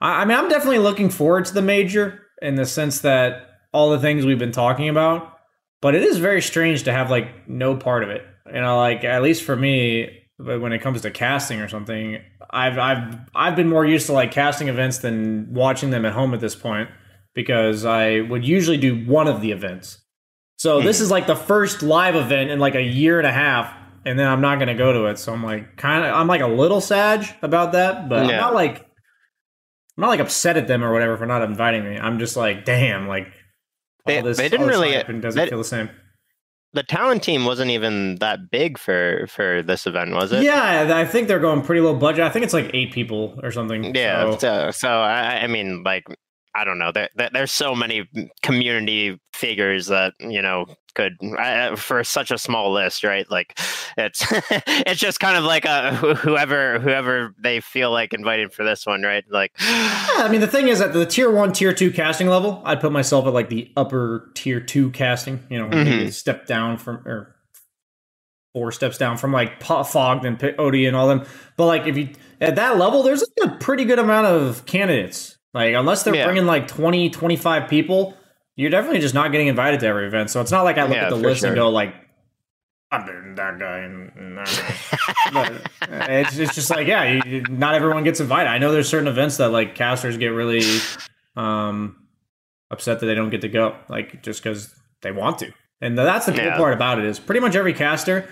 [0.00, 3.90] I, I mean I'm definitely looking forward to the major in the sense that all
[3.90, 5.36] the things we've been talking about.
[5.82, 8.22] But it is very strange to have like no part of it.
[8.46, 12.18] You know, like at least for me, when it comes to casting or something,
[12.50, 16.32] I've I've I've been more used to like casting events than watching them at home
[16.32, 16.88] at this point
[17.36, 20.02] because I would usually do one of the events.
[20.56, 21.04] So this hmm.
[21.04, 23.72] is like the first live event in like a year and a half,
[24.04, 25.18] and then I'm not gonna go to it.
[25.18, 28.54] So I'm like kind of I'm like a little sad about that, but I'm not
[28.54, 28.78] like
[29.96, 31.96] I'm not like upset at them or whatever for not inviting me.
[31.98, 33.28] I'm just like, damn, like
[34.06, 35.90] They- this, they didn't all this really- and doesn't they- feel the same.
[36.72, 40.42] The talent team wasn't even that big for for this event, was it?
[40.42, 42.24] Yeah, I think they're going pretty low budget.
[42.24, 43.94] I think it's like eight people or something.
[43.94, 44.32] Yeah.
[44.32, 46.04] So- So, so I, I mean, like,
[46.56, 46.92] I don't know.
[46.92, 48.08] There, there, there's so many
[48.42, 53.30] community figures that you know could I, for such a small list, right?
[53.30, 53.58] Like,
[53.98, 58.86] it's it's just kind of like a whoever whoever they feel like inviting for this
[58.86, 59.24] one, right?
[59.30, 62.62] Like, Yeah, I mean, the thing is, at the tier one, tier two casting level,
[62.64, 65.44] I'd put myself at like the upper tier two casting.
[65.50, 66.06] You know, maybe Mhm.
[66.08, 67.34] a step down from or
[68.54, 71.26] four steps down from like Fogged and Odie and all them.
[71.58, 72.08] But like, if you
[72.40, 75.35] at that level, there's a pretty good amount of candidates.
[75.56, 76.24] Like, unless they're Yeah.
[76.26, 78.14] bringing like 20, 25 people,
[78.56, 80.28] you're definitely just not getting invited to every event.
[80.28, 81.94] So it's not like I look Yeah, at the list and go like,
[82.92, 84.46] I'm that guy and, that
[85.24, 85.40] guy.
[85.40, 85.58] uh,
[86.08, 89.38] it's, it's just like yeah you, not everyone gets invited i know there's certain events
[89.38, 90.78] that like casters get really
[91.36, 91.96] um
[92.70, 96.26] upset that they don't get to go like just because they want to and that's
[96.26, 96.56] the cool Yeah.
[96.56, 98.28] part about it is pretty much every caster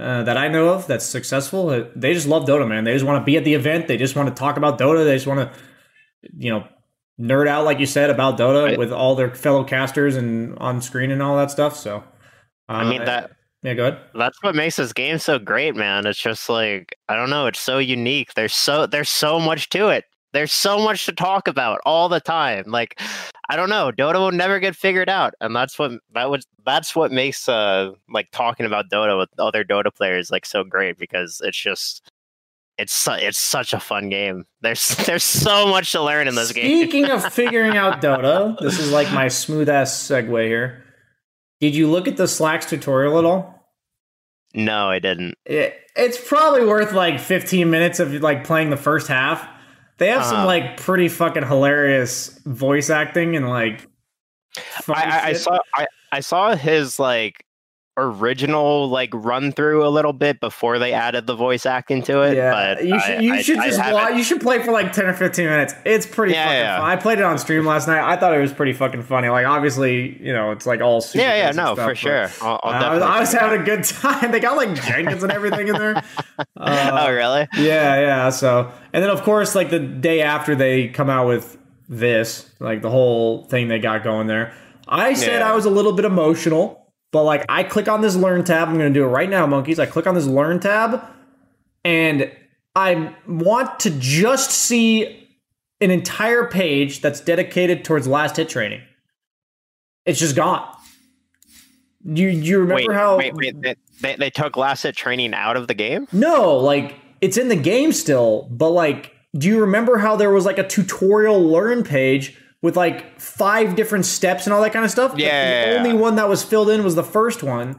[0.00, 3.20] uh, that i know of that's successful they just love dota man they just want
[3.20, 5.40] to be at the event they just want to talk about dota they just want
[5.40, 5.58] to
[6.36, 6.66] you know
[7.20, 8.78] nerd out like you said about dota Right.
[8.78, 11.96] with all their fellow casters and on screen and all that stuff so
[12.68, 16.06] uh, I mean that yeah go ahead that's what makes this game so great, man.
[16.06, 18.34] It's just like I don't know, it's so unique.
[18.34, 20.04] There's so there's so much to it.
[20.32, 22.64] There's so much to talk about all the time.
[22.66, 23.00] Like
[23.48, 26.94] I don't know, Dota will never get figured out, and that's what that was that's
[26.94, 31.40] what makes uh like talking about Dota with other Dota players like so great because
[31.44, 32.10] it's just
[32.78, 34.44] it's su- it's such a fun game.
[34.60, 36.64] There's there's so much to learn in this game.
[36.82, 40.84] Speaking of figuring out Dota, this is like my smooth ass segue here.
[41.60, 43.54] Did you look at the Slacks tutorial at all?
[44.54, 45.34] No, I didn't.
[45.44, 49.46] It, it's probably worth like 15 minutes of like playing the first half.
[49.98, 50.46] They have some Uh-huh.
[50.46, 53.86] like pretty fucking hilarious voice acting and like.
[54.88, 57.44] I, I, I saw I, I saw his like
[57.98, 62.36] original like run through a little bit before they added the voice acting to it.
[62.36, 64.62] Yeah, but you I- should you I- should I just haven't- watch, you should play
[64.62, 65.74] for like ten or fifteen minutes.
[65.84, 66.78] It's pretty Yeah, fucking yeah.
[66.80, 66.90] fun.
[66.90, 68.00] I played it on stream last night.
[68.02, 69.28] I thought it was pretty fucking funny.
[69.28, 72.28] Like obviously, you know, it's like all super Yeah, yeah, no, stuff, for sure.
[72.40, 74.30] I'll, I'll I was, I was having a good time.
[74.38, 76.02] They got like Jenkins and everything in there.
[76.56, 77.48] Uh, oh, really?
[77.56, 78.30] yeah, yeah.
[78.30, 81.56] So, and then of course, like the day after they come out with
[81.88, 84.52] this, like the whole thing they got going there,
[84.86, 85.50] I said Yeah.
[85.52, 88.68] I was a little bit emotional, but like I click on this learn tab.
[88.68, 89.78] I'm going to do it right now, monkeys.
[89.78, 91.02] I click on this learn tab,
[91.84, 92.30] and
[92.74, 95.28] I want to just see
[95.80, 98.82] an entire page that's dedicated towards last hit training.
[100.04, 100.66] It's just gone.
[102.04, 103.60] You you remember Wait, how wait, wait.
[103.60, 106.06] They, they, they took last hit training out of the game?
[106.12, 110.44] no, like it's in the game still, but like, do you remember how there was
[110.44, 114.90] like a tutorial learn page with like five different steps and all that kind of
[114.90, 115.14] stuff?
[115.16, 115.26] Yeah,
[115.64, 115.78] The yeah, yeah.
[115.78, 117.78] only one that was filled in was the first one,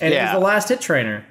[0.00, 1.24] and it was the last hit trainer.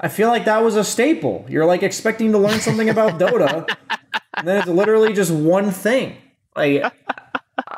[0.00, 1.44] I feel like that was a staple.
[1.48, 3.68] You're like expecting to learn something about Dota,
[4.36, 6.16] and then it's literally just one thing.
[6.56, 6.82] Like,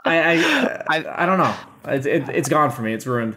[0.04, 1.54] I, I, I, I don't know.
[1.86, 2.94] It, it, it's gone for me.
[2.94, 3.36] It's ruined.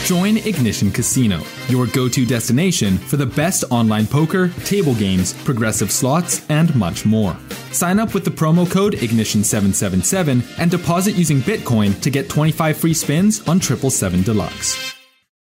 [0.00, 5.90] Join Ignition Casino, your go to destination for the best online poker, table games, progressive
[5.90, 7.36] slots, and much more.
[7.72, 12.92] Sign up with the promo code Ignition777 and deposit using Bitcoin to get 25 free
[12.94, 14.94] spins on 777 Deluxe.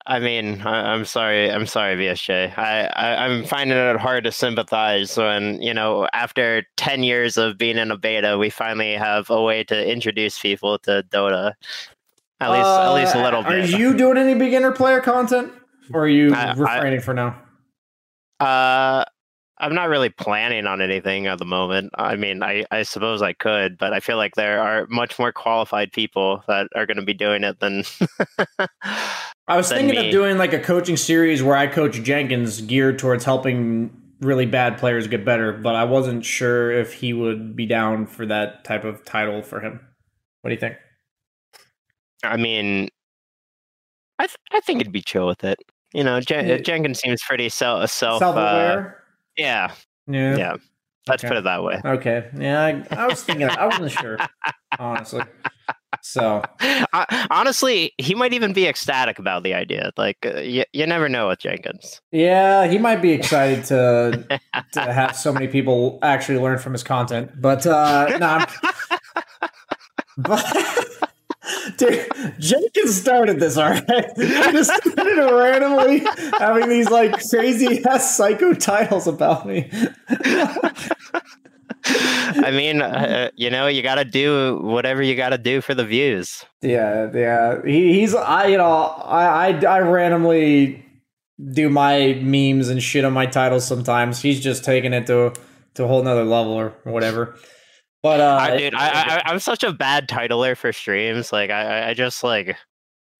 [0.08, 1.50] I mean, I, I'm sorry.
[1.52, 2.56] I'm sorry, BSJ.
[2.56, 7.58] I, I I'm finding it hard to sympathize when you know after ten years of
[7.58, 11.52] being in a beta, we finally have a way to introduce people to Dota.
[12.40, 13.70] At least, at least a Uh, little Are bit.
[13.70, 15.52] you doing any beginner player content,
[15.92, 17.40] or are you I- I- refraining for now?
[18.40, 19.04] Uh,
[19.60, 21.90] I'm not really planning on anything at the moment.
[21.98, 25.32] I mean, I, I suppose I could, but I feel like there are much more
[25.32, 27.82] qualified people that are going to be doing it than.
[29.48, 30.06] I was than thinking me.
[30.06, 34.78] of doing like a coaching series where I coach Jenkins geared towards helping really bad
[34.78, 38.84] players get better, but I wasn't sure if he would be down for that type
[38.84, 39.80] of title for him.
[40.42, 40.76] What do you think?
[42.24, 42.88] I mean,
[44.18, 45.58] I th- I think it'd be chill with it.
[45.94, 46.58] You know, Jen- Yeah.
[46.58, 48.18] Jenkins seems pretty self self.
[48.20, 49.02] Self Uh, aware?
[49.36, 49.72] yeah,
[50.06, 50.36] yeah.
[50.36, 50.56] yeah.
[51.06, 51.28] Let's Okay.
[51.28, 51.80] put it that way.
[51.84, 52.28] Okay.
[52.38, 54.18] Yeah, I, I was thinking, I wasn't sure,
[54.78, 55.22] honestly.
[56.02, 59.90] So, I- honestly, he might even be ecstatic about the idea.
[59.96, 62.02] Like, uh, you, you never know with Jenkins.
[62.12, 64.40] yeah, he might be excited to
[64.72, 67.30] to have so many people actually learn from his content.
[67.40, 68.46] But uh no, I'm,
[70.18, 70.44] but
[71.76, 72.06] dude,
[72.38, 74.10] Jenkins started this, all right.
[74.16, 76.04] Just started randomly
[76.38, 79.70] having these like crazy ass psycho titles about me.
[81.90, 85.74] I mean, uh, you know, you got to do whatever you got to do for
[85.74, 86.44] the views.
[86.60, 87.62] Yeah, yeah.
[87.64, 90.84] He, he's I you know I, I I randomly
[91.52, 94.20] do my memes and shit on my titles sometimes.
[94.20, 95.32] He's just taking it to
[95.74, 97.36] to a whole nother level or whatever.
[98.02, 101.32] But uh, I, dude, I, I, I'm such a bad titler for streams.
[101.32, 102.56] Like, I, I- just like,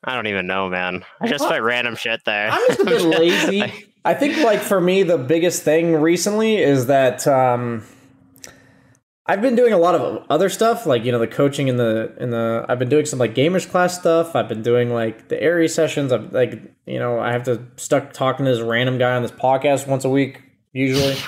[0.05, 1.05] I don't even know, man.
[1.21, 2.51] I just put random shit there.
[2.51, 3.63] I'm just a bit lazy.
[4.05, 7.85] I think like for me the biggest thing recently is that um
[9.27, 12.15] I've been doing a lot of other stuff like you know the coaching in the
[12.19, 14.35] in the I've been doing some like gamers class stuff.
[14.37, 16.13] I've been doing like the Aerie sessions.
[16.13, 19.33] I'm like you know I have to stuck talking to this random guy on this
[19.33, 21.17] podcast once a week usually.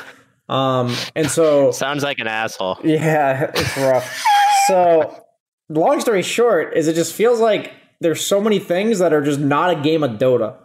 [0.51, 2.79] Um and so Sounds like an asshole.
[2.85, 4.25] yeah, it's rough.
[4.67, 5.25] So,
[5.69, 9.41] long story short, is it just feels like there's so many things that are just
[9.41, 10.57] not a game of Dota,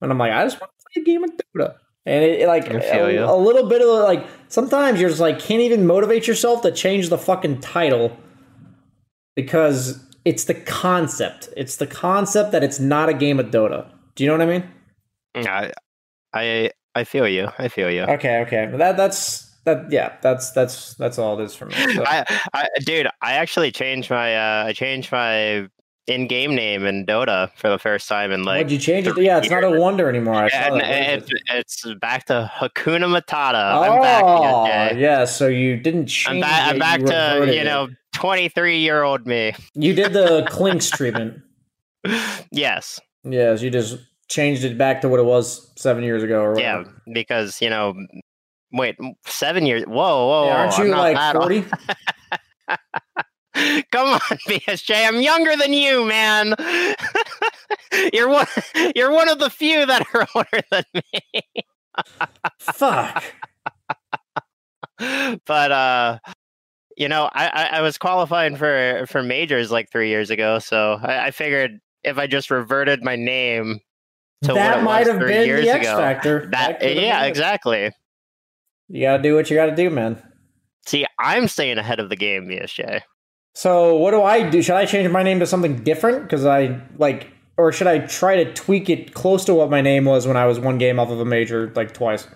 [0.00, 1.74] and I'm like, I just want to play a game of Dota,
[2.06, 5.60] and it, it, like a, a little bit of like sometimes you're just like can't
[5.62, 8.16] even motivate yourself to change the fucking title
[9.36, 11.48] because it's the concept.
[11.56, 13.90] It's the concept that it's not a game of Dota.
[14.14, 14.64] Do you know what I mean?
[15.34, 15.72] I,
[16.32, 17.48] I, I feel you.
[17.58, 18.02] I feel you.
[18.02, 19.90] Okay, okay, that that's that.
[19.90, 21.74] Yeah, that's that's that's all it is for me.
[21.94, 25.68] So- I, I, dude, I actually changed my, uh, I changed my
[26.06, 28.58] in-game name in Dota for the first time in like.
[28.58, 29.16] What'd you change it?
[29.18, 30.34] Yeah, it's not a wonder anymore.
[30.34, 31.28] I saw and that.
[31.48, 33.90] it's, back to Hakuna Matata.
[33.90, 34.22] I'm back.
[34.24, 35.24] Oh, yeah.
[35.24, 36.42] So you didn't I'm change.
[36.42, 36.68] back.
[36.68, 39.54] it, I'm back you to you know 23 year old me.
[39.74, 41.40] You did the clinks treatment.
[42.50, 43.00] Yes.
[43.24, 43.98] Yes, you just
[44.34, 46.42] changed it back to what it was seven years ago.
[46.42, 47.94] Or Yeah, because you know,
[48.72, 49.84] wait, seven years.
[49.84, 51.64] Whoa, whoa, Yeah, aren't you like forty?
[53.92, 55.06] Come on, BSJ.
[55.06, 56.56] I'm younger than you, man.
[58.12, 58.46] you're one.
[58.96, 61.42] You're one of the few that are older than me.
[62.58, 63.24] Fuck.
[65.46, 66.18] but uh,
[66.96, 71.26] you know, I, I was qualifying for for majors like three years ago, so I,
[71.26, 73.80] I figured if I just reverted my name
[74.52, 76.48] that might have been years the X ago, factor.
[76.50, 77.28] that could've yeah, it.
[77.28, 77.90] exactly.
[78.88, 80.22] You gotta do what you gotta do, man.
[80.86, 83.00] See, I'm staying ahead of the game, BSJ.
[83.54, 84.60] So what do I do?
[84.60, 86.24] Should I change my name to something different?
[86.24, 90.04] Because I like, or should I try to tweak it close to what my name
[90.04, 92.26] was when I was one game off of a major, like twice?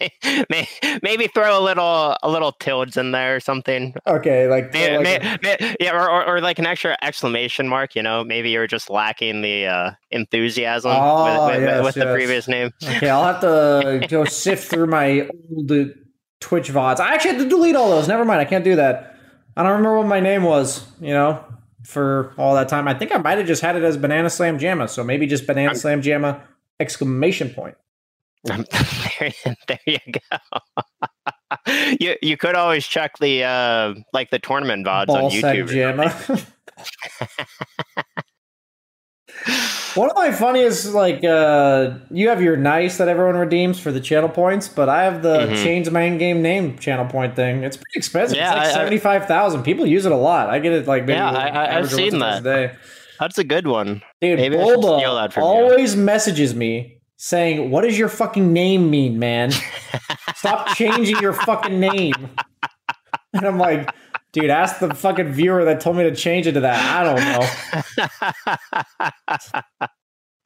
[0.50, 0.68] May-
[1.02, 3.94] Maybe throw a little a little tildes in there or something.
[4.06, 7.94] Okay, like, May- like may- may- yeah, or, or, or like an extra exclamation mark.
[7.96, 12.00] You know, maybe you're just lacking the uh, enthusiasm Oh, with, with, yes, with the
[12.04, 12.14] yes.
[12.14, 12.70] previous name.
[12.82, 15.70] Okay, I'll have to go sift through my old
[16.40, 17.00] Twitch VODs.
[17.00, 18.06] I actually had to delete all those.
[18.08, 19.16] Never mind, I can't do that.
[19.56, 21.44] I don't remember what my name was, you know,
[21.84, 22.86] for all that time.
[22.86, 25.46] I think I might have just had it as Banana Slam Jamma, so maybe just
[25.48, 26.40] Banana Slam Jamma
[26.78, 27.76] exclamation point.
[28.44, 29.32] there,
[29.66, 30.38] there you go.
[32.00, 35.68] you you could always check the uh, like the tournament vods Ball on YouTube.
[35.68, 36.46] Jamma.
[39.94, 44.00] One of my funniest, like, uh, you have your nice that everyone redeems for the
[44.00, 45.62] channel points, but I have the Mhm.
[45.64, 47.62] change my in-game name channel point thing.
[47.64, 48.36] It's pretty expensive.
[48.36, 49.64] Yeah, it's like I- seventy-five thousand.
[49.64, 50.50] People use it a lot.
[50.50, 52.42] I get it like maybe Yeah, I- I've seen that.
[53.18, 54.02] That's a good one.
[54.20, 55.48] Dude, Maybe Bulba steal that from you.
[55.48, 59.52] always messages me saying, "What does your fucking name mean, man?
[60.34, 62.30] Stop changing your fucking name."
[63.34, 63.94] And I'm like,
[64.32, 66.80] dude, ask the fucking viewer that told me to change it to that.
[66.96, 67.20] I don't
[69.70, 69.88] know.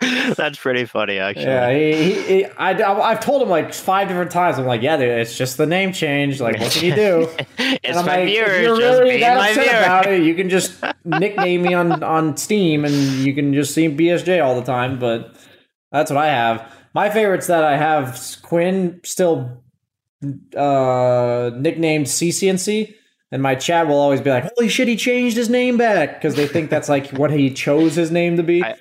[0.35, 1.45] That's pretty funny, actually.
[1.45, 2.71] Yeah, he, he, he, I,
[3.11, 4.59] I've told him like five different times.
[4.59, 6.41] I'm like, yeah, dude, it's just the name change.
[6.41, 7.29] Like, what can you do?
[7.59, 8.49] it's my like, viewers.
[8.51, 9.79] if you're really that upset viewer.
[9.79, 13.89] about it, you can just nickname me on on Steam, and you can just see
[13.89, 14.99] BSJ all the time.
[14.99, 15.37] But
[15.93, 16.75] that's what I have.
[16.95, 19.63] My favorites that I have Quinn still
[20.57, 22.95] uh, nicknamed CCNC,
[23.31, 26.35] and my chat will always be like, "Holy shit, he changed his name back," because
[26.35, 28.63] they think that's like what he chose his name to be.
[28.63, 28.77] I-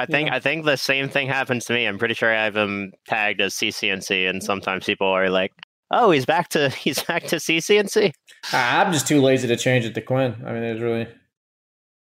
[0.00, 1.84] I think I think the same thing happens to me.
[1.84, 5.52] I'm pretty sure I have him tagged as CCNC, and sometimes people are like,
[5.90, 8.12] "Oh, he's back to he's back to CCNC."
[8.52, 10.36] I'm just too lazy to change it to Quinn.
[10.46, 11.08] I mean, there's really,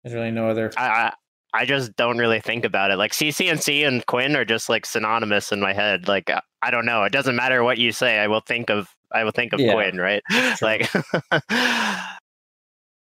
[0.04, 0.70] there's really no other.
[0.76, 1.12] I,
[1.54, 2.96] I just don't really think about it.
[2.96, 6.08] Like CCNC and Quinn are just like synonymous in my head.
[6.08, 7.02] Like I- I don't know.
[7.02, 8.18] It doesn't matter what you say.
[8.20, 10.22] I will think of I will think of Yeah, Quinn, right?
[10.62, 10.88] Like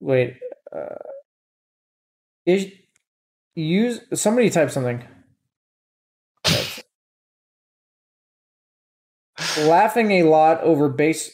[0.02, 0.36] Wait,
[0.76, 0.96] uh,
[2.46, 2.68] is
[3.56, 5.04] use somebody type something.
[9.60, 11.32] Laughing a lot over base.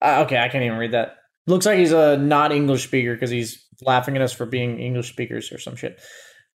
[0.00, 1.16] Uh, okay, I can't even read that.
[1.46, 5.08] Looks like he's a not English speaker because he's laughing at us for being English
[5.10, 6.00] speakers or some shit.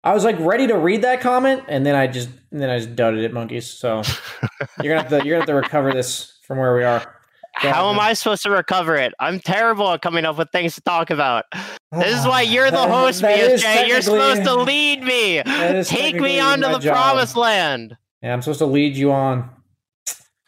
[0.07, 2.79] I was like ready to read that comment, and then I just and then I
[2.79, 3.69] just dudded it, monkeys.
[3.69, 4.03] So
[4.81, 7.01] you're gonna have to you're gonna have to recover this from where we are.
[7.01, 7.95] Go How ahead.
[7.95, 9.15] am I supposed to recover it?
[9.19, 11.45] I'm terrible at coming up with things to talk about.
[11.91, 13.89] This is why you're the host, that is BSJ.
[13.89, 15.43] You're supposed to lead me.
[15.83, 16.95] Take me onto my the job.
[16.95, 17.97] promised land.
[18.23, 19.51] Yeah, I'm supposed to lead you on.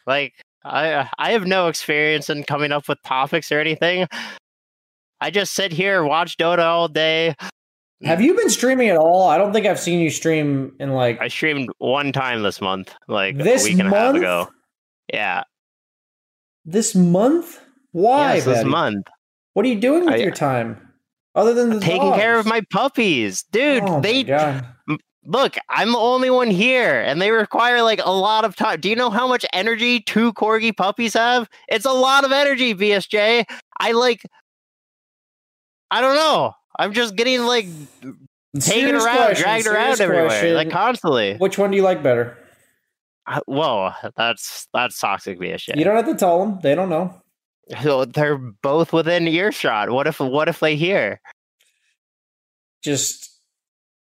[0.07, 4.07] Like I I have no experience in coming up with topics or anything.
[5.19, 7.35] I just sit here, watch Dota all day.
[8.03, 9.27] Have you been streaming at all?
[9.27, 12.95] I don't think I've seen you stream in like I streamed one time this month,
[13.07, 14.17] like This a week and a half month?
[14.17, 14.47] ago.
[15.11, 15.43] Yeah,
[16.65, 17.59] this month.
[17.91, 19.07] Why, yes, this month.
[19.53, 20.93] What are you doing with I- your time
[21.35, 23.83] other than the Taking care of my puppies, dude.
[23.85, 24.23] Oh they
[25.25, 25.57] look.
[25.69, 28.79] I'm the only one here, and they require like a lot of time.
[28.79, 31.49] Do you know how much energy two corgi puppies have?
[31.67, 33.43] It's a lot of energy, BSJ.
[33.79, 34.21] I like.
[35.91, 36.53] I don't know.
[36.79, 37.67] I'm just getting like
[38.57, 40.53] taken around, question, dragged around everywhere, question.
[40.55, 41.35] like constantly.
[41.35, 42.37] Which one do you like better?
[43.27, 45.75] Uh, Whoa, that's that's toxic BSJ.
[45.75, 47.13] You don't have to tell them; they don't know.
[47.83, 49.91] So they're both within earshot.
[49.91, 51.21] What if what if they hear?
[52.83, 53.29] Just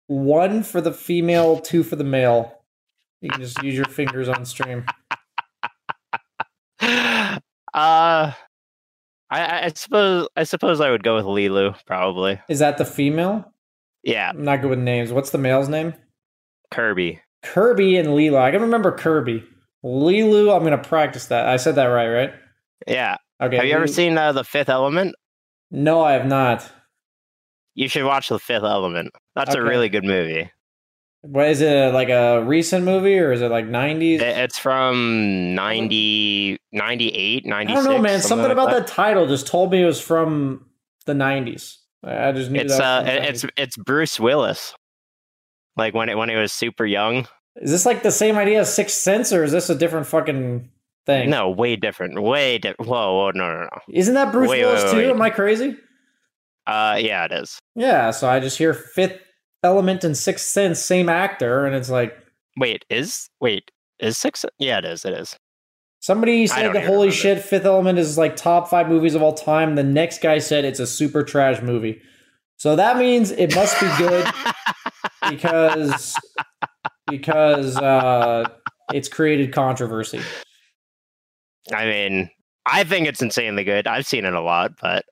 [0.07, 2.63] one for the female, two for the male.
[3.21, 4.85] You can just use your fingers on stream.
[7.73, 8.31] uh
[9.31, 12.39] I, I suppose I suppose I would go with Lilu, probably.
[12.49, 13.51] Is that the female?
[14.03, 15.11] Yeah, I'm not good with names.
[15.13, 15.93] What's the male's name?
[16.69, 17.21] Kirby.
[17.43, 18.39] Kirby and Lilo.
[18.39, 19.43] I can remember Kirby.
[19.83, 21.47] Lilu, I'm gonna practice that.
[21.47, 22.33] I said that right, right?
[22.87, 23.15] Yeah.
[23.41, 23.55] Okay.
[23.55, 25.15] Have you ever seen uh, the Fifth Element?
[25.71, 26.69] No, I have not.
[27.73, 29.11] You should watch the Fifth Element.
[29.35, 30.51] That's a really good movie.
[31.23, 34.21] What is it like a recent movie or is it like 90s?
[34.21, 37.71] It's from 90, 98, 96.
[37.71, 38.21] I don't know, man.
[38.21, 40.65] Something like about that title just told me it was from
[41.05, 41.77] the 90s.
[42.03, 43.07] I just knew It's that.
[43.07, 44.73] uh, it's it's Bruce Willis.
[45.77, 47.27] Like when it when he was super young.
[47.57, 50.69] Is this like the same idea as Sixth Sense or is this a different fucking
[51.05, 51.29] thing?
[51.29, 52.19] No, way different.
[52.19, 52.89] Way different.
[52.89, 53.69] Whoa, whoa, no, no, no.
[53.93, 54.97] Isn't that Bruce Wait, Willis wait, too?
[54.97, 55.09] wait.
[55.11, 55.77] Am I crazy?
[56.65, 57.59] Uh, yeah, it is.
[57.75, 59.19] Yeah, so I just hear Fifth
[59.63, 62.17] Element and Sixth Sense, same actor, and it's like
[62.57, 64.45] Wait, is wait is six?
[64.59, 65.05] Yeah, it is.
[65.05, 65.37] It is.
[65.99, 67.11] somebody said, "Holy remember.
[67.11, 70.65] shit, Fifth Element is like top five movies of all time." The next guy said
[70.65, 72.01] it's a super trash movie,
[72.57, 74.27] so that means it must be good
[75.29, 76.15] because
[77.07, 78.49] because uh,
[78.93, 80.21] it's created controversy.
[81.73, 82.29] I mean,
[82.65, 83.87] I think it's insanely good.
[83.87, 85.05] I've seen it a lot, but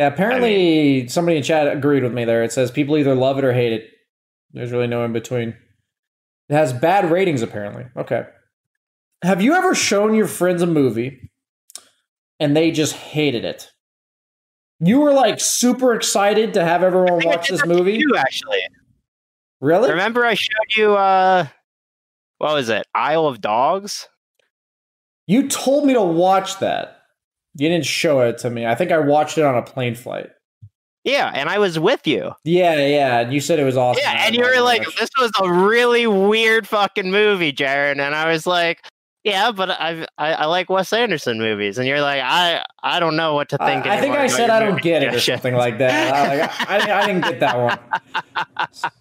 [0.00, 2.42] Yeah, apparently somebody in chat agreed with me there.
[2.42, 3.90] It says people either love it or hate it.
[4.54, 5.50] There's really no in between.
[6.48, 7.84] It has bad ratings, apparently.
[7.94, 8.22] Okay.
[9.22, 11.30] Have you ever shown your friends a movie
[12.38, 13.68] and they just hated it?
[14.78, 17.98] You were like super excited to have everyone I I watch this movie?
[17.98, 18.60] You actually
[19.60, 19.90] Really?
[19.90, 21.46] remember I showed you uh,
[22.38, 22.86] what was it?
[22.94, 24.08] Isle of Dogs.
[25.26, 26.99] You told me to watch that.
[27.56, 28.66] You didn't show it to me.
[28.66, 30.30] I think I watched it on a plane flight.
[31.04, 32.32] Yeah, and I was with you.
[32.44, 33.20] Yeah, yeah.
[33.20, 34.02] And you said it was awesome.
[34.04, 34.98] Yeah, and you were like, gosh.
[35.00, 38.84] "This was a really weird fucking movie, Jared." And I was like,
[39.24, 43.16] "Yeah, but I I, I like Wes Anderson movies." And you're like, "I I don't
[43.16, 45.78] know what to think." I think I said I don't get it or something like
[45.78, 46.14] that.
[46.14, 47.78] I, like, I, I didn't get that one.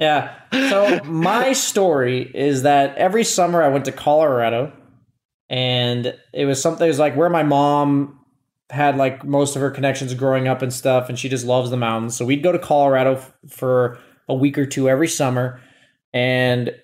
[0.00, 0.34] Yeah.
[0.52, 4.72] So my story is that every summer I went to Colorado,
[5.54, 6.84] and it was something.
[6.84, 8.18] It was like where my mom
[8.70, 11.76] had like most of her connections growing up and stuff, and she just loves the
[11.76, 12.16] mountains.
[12.16, 13.98] So we'd go to Colorado f- for
[14.28, 15.60] a week or two every summer,
[16.12, 16.74] and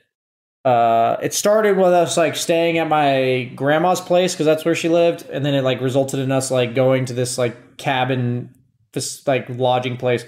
[0.64, 4.89] uh, it started with us like staying at my grandma's place because that's where she
[4.89, 8.55] lived, and then it like resulted in us like going to this like cabin,
[8.93, 10.25] this like lodging place,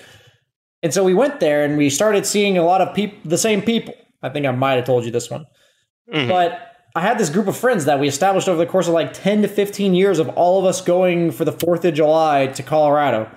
[0.83, 3.63] and so we went there and we started seeing a lot of people, the same
[3.63, 3.95] people.
[4.21, 5.45] I think I might have told you this one,
[6.13, 6.29] Mhm.
[6.29, 9.13] but I had this group of friends that we established over the course of like
[9.13, 12.63] ten to fifteen years of all of us going for the Fourth of July to
[12.63, 13.31] Colorado,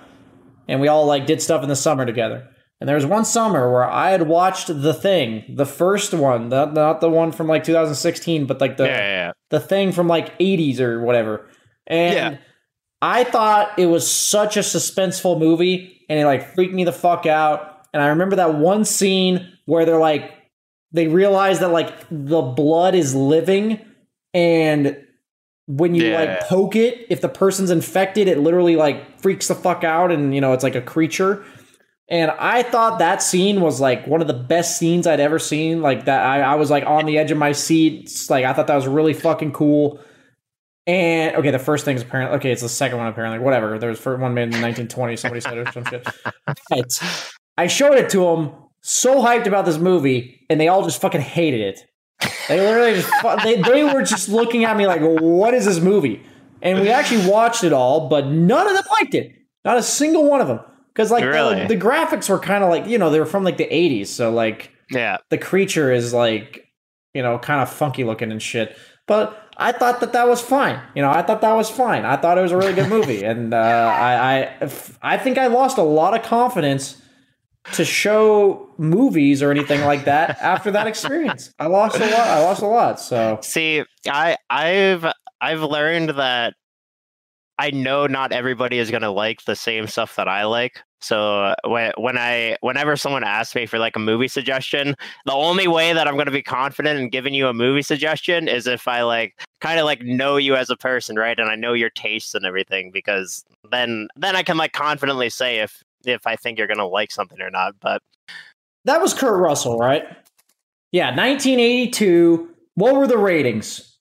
[0.68, 2.48] and we all like did stuff in the summer together.
[2.80, 6.74] And there was one summer where I had watched The Thing, the first one, not,
[6.74, 10.38] not the one from like 2016, but like the yeah, yeah, the thing from like
[10.38, 11.48] 80s or whatever.
[11.86, 12.38] And Yeah.
[13.00, 17.24] I thought it was such a suspenseful movie and it like freaked me the fuck
[17.24, 17.86] out.
[17.94, 20.32] And I remember that one scene where they're like
[20.96, 23.80] they realize that like the blood is living
[24.34, 24.96] and
[25.66, 26.20] when you Yeah.
[26.20, 30.34] like poke it, if the person's infected, it literally like freaks the fuck out and
[30.34, 31.44] you know it's like a creature.
[32.08, 35.82] And I thought that scene was like one of the best scenes I'd ever seen.
[35.82, 38.02] Like that, I, I was like on the edge of my seat.
[38.04, 39.98] It's like I thought that was really fucking cool.
[40.86, 42.52] And okay, the first thing is apparently okay.
[42.52, 43.40] It's the second one apparently.
[43.40, 43.76] Whatever.
[43.80, 45.16] There was one made in 1920.
[45.16, 46.06] Somebody said or some shit.
[46.70, 47.02] But
[47.58, 48.52] I showed it to them.
[48.88, 51.84] So hyped about this movie, and they all just fucking hated it.
[52.48, 53.10] They literally just
[53.42, 56.22] they they were just looking at me like, "What is this movie?"
[56.62, 59.32] And we actually watched it all, but none of them liked it.
[59.64, 60.60] Not a single one of them.
[60.92, 61.62] Because like Really?
[61.62, 64.06] the, the graphics were kind of like you know they were from like the 80s,
[64.06, 65.18] so like yeah.
[65.30, 66.66] the creature is like
[67.16, 68.76] you know kind of funky looking and shit
[69.06, 72.14] but i thought that that was fine you know i thought that was fine i
[72.14, 74.70] thought it was a really good movie and uh, I, I
[75.02, 77.00] i think i lost a lot of confidence
[77.72, 82.40] to show movies or anything like that after that experience i lost a lot i
[82.40, 85.06] lost a lot so See, I I've
[85.40, 86.54] I've learned that
[87.58, 90.82] I know not everybody is gonna like the same stuff that I like.
[91.00, 94.94] So uh, when when I whenever someone asks me for like a movie suggestion,
[95.24, 98.66] the only way that I'm gonna be confident in giving you a movie suggestion is
[98.66, 101.38] if I like kind of like know you as a person, right?
[101.38, 105.60] And I know your tastes and everything, because then then I can like confidently say
[105.60, 107.74] if if I think you're gonna like something or not.
[107.80, 108.02] But
[108.86, 110.04] that was kurt russell right
[110.92, 113.98] yeah 1982 what were the ratings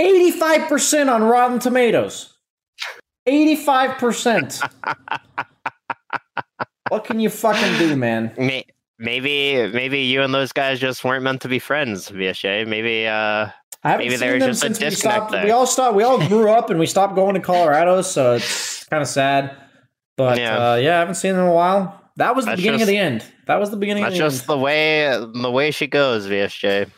[0.00, 2.36] 85% on rotten tomatoes
[3.28, 4.68] 85%
[6.88, 8.32] what can you fucking do man
[8.98, 12.66] maybe maybe you and those guys just weren't meant to be friends, BSJ.
[12.66, 13.48] Maybe uh
[13.84, 15.32] Maybe there was just a since we disconnect stopped.
[15.32, 15.44] there.
[15.44, 15.94] We all stopped.
[15.94, 19.54] We all grew up and we stopped going to Colorado, so it's kind of sad.
[20.16, 20.72] But Yeah.
[20.72, 22.00] Uh, yeah, I haven't seen them in a while.
[22.16, 23.24] That was the That's beginning of the end.
[23.46, 26.88] That was the beginning that's of the just the way the way she goes, BSJ.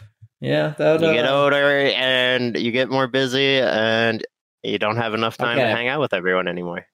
[0.40, 4.22] Yeah, that, You get uh, older and you get more busy and
[4.62, 6.86] you don't have enough time to hang out with everyone anymore.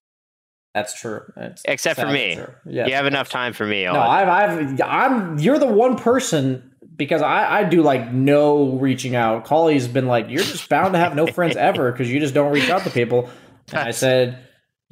[0.73, 1.23] that's true.
[1.35, 2.39] That's Except for me.
[2.65, 3.85] Yes, you have enough time for me.
[3.85, 5.39] No, I've, I've, I'm.
[5.41, 9.45] You're the one person because I, I do like no reaching out.
[9.45, 12.53] Colley's been like, you're just bound to have no friends ever because you just don't
[12.53, 13.29] reach out to people.
[13.71, 14.39] And I said,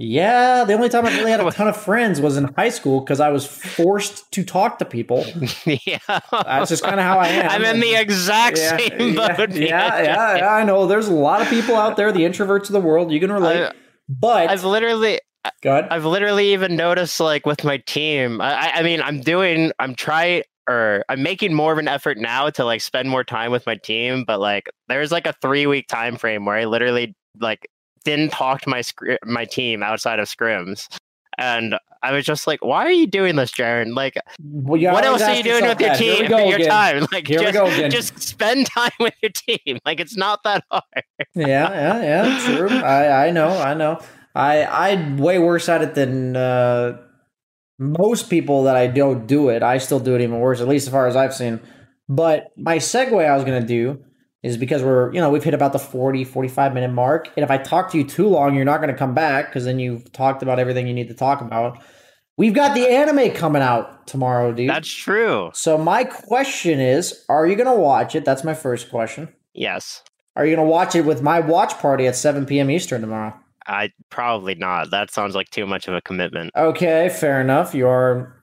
[0.01, 0.65] yeah.
[0.65, 3.21] The only time I really had a ton of friends was in high school because
[3.21, 5.27] I was forced to talk to people.
[5.67, 5.99] yeah.
[6.09, 7.51] That's just kind of how I am.
[7.51, 9.51] I'm in the exact yeah, same yeah, boat.
[9.51, 10.87] yeah, yeah, yeah, I know.
[10.87, 13.13] There's a lot of people out there, the introverts of the world.
[13.13, 13.73] You can relate, I-
[14.09, 15.21] but I've literally
[15.63, 15.89] go ahead.
[15.91, 18.41] I've literally even noticed, like with my team.
[18.41, 22.17] I, I- I mean, I'm doing, I'm trying, or I'm making more of an effort
[22.17, 24.25] now to like spend more time with my team.
[24.27, 27.69] But like, there's like a three week time frame where I literally like
[28.05, 30.89] didn't talk to my scr- my team outside of scrims,
[31.39, 33.95] and I was just like, "Why are you doing this, Jaron?
[33.95, 35.99] Like, Well, what else are you doing with your that.
[35.99, 36.27] Team?
[36.31, 36.69] Your again.
[36.69, 37.91] time, like, Here we just, go again.
[37.91, 39.79] just spend time with your team.
[39.85, 40.85] Like, it's not that hard."
[41.35, 42.57] yeah, yeah, yeah.
[42.57, 42.69] True.
[42.71, 44.01] I, I know, I know.
[44.35, 46.99] I, I'm way worse at it than uh,
[47.79, 49.63] most people that I don't do it.
[49.63, 51.61] I still do it even worse, at least as far as I've seen.
[52.09, 54.05] But my segue I was going to do
[54.43, 57.29] is because we're, you know, we've hit about the 40, 45 minute mark.
[57.37, 59.65] And if I talk to you too long, you're not going to come back because
[59.65, 61.79] then you've talked about everything you need to talk about.
[62.37, 64.71] We've got the anime coming out tomorrow, dude.
[64.71, 65.51] That's true.
[65.53, 68.25] so my question is, are you going to watch it?
[68.25, 69.29] That's my first question.
[69.53, 70.03] Yes.
[70.37, 72.71] Are you going to watch it with my watch party at 7 p.m.
[72.71, 73.39] Eastern tomorrow?
[73.67, 74.91] I probably not.
[74.91, 76.51] That sounds like too much of a commitment.
[76.57, 77.75] Okay, fair enough.
[77.75, 78.35] You are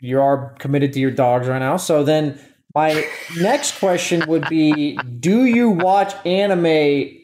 [0.00, 1.76] you are committed to your dogs right now.
[1.76, 2.38] So then
[2.74, 3.06] my
[3.38, 7.18] next question would be do you watch anime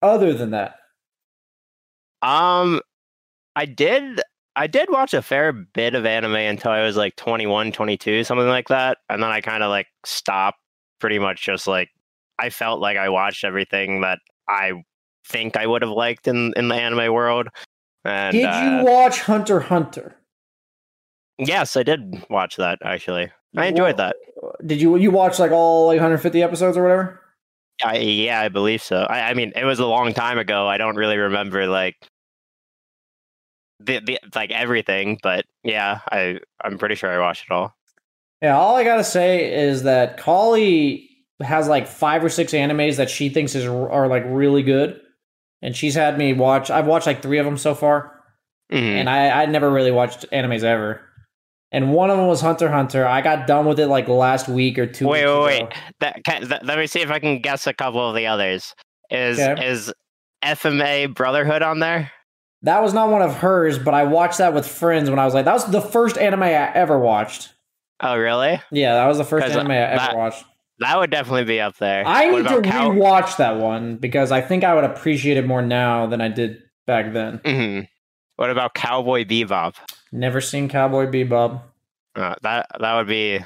[0.00, 0.76] other than that?
[2.22, 2.80] Um,
[3.56, 4.20] I did.
[4.54, 8.46] I did watch a fair bit of anime until I was like 21, 22, something
[8.46, 10.58] like that, and then I kind of like stopped.
[11.00, 11.90] Pretty much just like
[12.38, 14.84] I felt like I watched everything that I
[15.26, 17.48] think I would have liked in in the anime world.
[18.04, 20.16] And Did uh, you watch Hunter Hunter?
[21.38, 23.30] yes, I did watch that actually.
[23.56, 24.16] I enjoyed that.
[24.64, 27.20] Did you you watch like all like 150 episodes or whatever?
[27.84, 29.02] I, yeah, I believe so.
[29.02, 30.68] I, I mean, it was a long time ago.
[30.68, 31.96] I don't really remember like
[33.80, 37.74] the, the like everything, but yeah, I I'm pretty sure I watched it all.
[38.40, 41.08] Yeah, all I gotta say is that Kali
[41.42, 45.00] has like five or six animes that she thinks is are like really good,
[45.60, 46.70] and she's had me watch.
[46.70, 48.12] I've watched like three of them so far,
[48.70, 49.00] Mhm.
[49.00, 51.00] and I I never really watched animes ever.
[51.72, 53.06] And one of them was Hunter Hunter.
[53.06, 55.08] I got done with it like last week or two.
[55.08, 55.66] Wait, weeks wait, ago.
[55.68, 55.74] wait.
[56.00, 58.74] That, can, that, let me see if I can guess a couple of the others.
[59.10, 59.66] Is Okay.
[59.68, 59.92] is
[60.44, 62.10] FMA Brotherhood on there?
[62.62, 65.34] That was not one of hers, but I watched that with friends when I was
[65.34, 67.52] like, that was the first anime I ever watched.
[68.00, 68.60] Oh, really?
[68.70, 70.44] Yeah, that was the first anime I ever that- watched.
[70.78, 72.04] That would definitely be up there.
[72.06, 75.46] I What need to Cow- rewatch that one because I think I would appreciate it
[75.46, 77.38] more now than I did back then.
[77.44, 77.88] Mhm.
[78.36, 79.74] What about Cowboy Bebop?
[80.12, 81.62] Never seen Cowboy Bebop.
[82.14, 83.40] Uh, that that would be.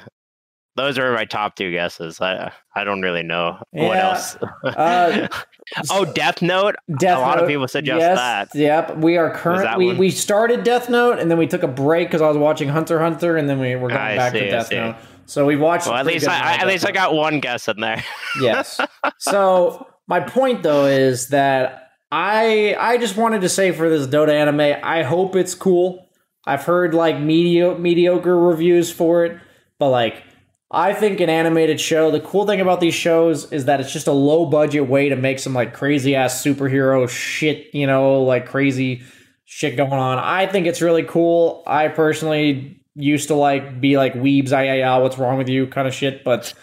[0.75, 2.21] Those are my top two guesses.
[2.21, 4.35] I I don't really know what else.
[4.63, 5.27] uh,
[5.89, 6.75] oh, Death Note.
[6.99, 8.55] Death a lot Note, of people suggest yes, that.
[8.55, 9.77] Yep, we are current.
[9.77, 9.97] We, one?
[9.97, 12.99] we started Death Note and then we took a break because I was watching Hunter
[12.99, 14.71] Hunter and then we were going I back see, to Death.
[14.71, 14.95] Note.
[15.25, 15.87] So we watched.
[15.87, 18.03] Well, at least I, amount I of at least I got one guess in there.
[18.41, 18.79] yes.
[19.19, 24.29] So my point though is that I I just wanted to say for this Dota
[24.29, 26.06] anime, I hope it's cool.
[26.47, 29.39] I've heard like medio- mediocre reviews for it,
[29.79, 30.23] but like
[30.71, 34.07] I think an animated show, the cool thing about these shows is that it's just
[34.07, 38.47] a low budget way to make some like crazy ass superhero shit, you know, like
[38.47, 39.03] crazy
[39.45, 40.17] shit going on.
[40.17, 41.63] I think it's really cool.
[41.67, 45.67] I personally used to like be like weebs, ah, yeah, yeah, what's wrong with you
[45.67, 46.53] kind of shit, but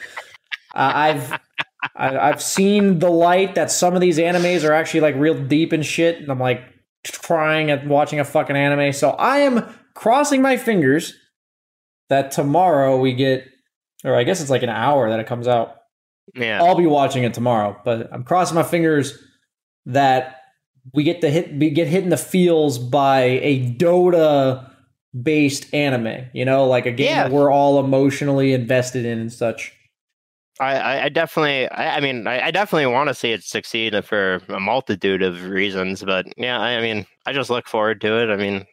[0.75, 1.33] uh, I've
[1.95, 5.73] I, I've seen the light that some of these animes are actually like real deep
[5.73, 6.63] and shit, and I'm like
[7.11, 8.93] crying at watching a fucking anime.
[8.93, 11.15] So I am crossing my fingers
[12.09, 13.47] that tomorrow we get,
[14.05, 15.77] or I guess it's like an hour that it comes out.
[16.35, 16.63] Yeah.
[16.63, 19.19] I'll be watching it tomorrow, but I'm crossing my fingers
[19.87, 20.41] that
[20.93, 24.71] we get to hit we get hit in the feels by a Dota
[25.21, 26.27] based anime.
[26.33, 27.25] You know, like a game Yeah.
[27.25, 29.73] that we're all emotionally invested in and such.
[30.61, 34.41] I, I- definitely, I, I mean, I, I definitely want to see it succeed for
[34.49, 36.03] a multitude of reasons.
[36.03, 38.31] But yeah, I, I mean, I just look forward to it.
[38.33, 38.65] I mean,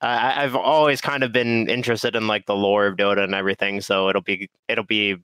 [0.00, 3.80] I, I've always kind of been interested in like the lore of Dota and everything.
[3.80, 5.16] So it'll be, it'll be,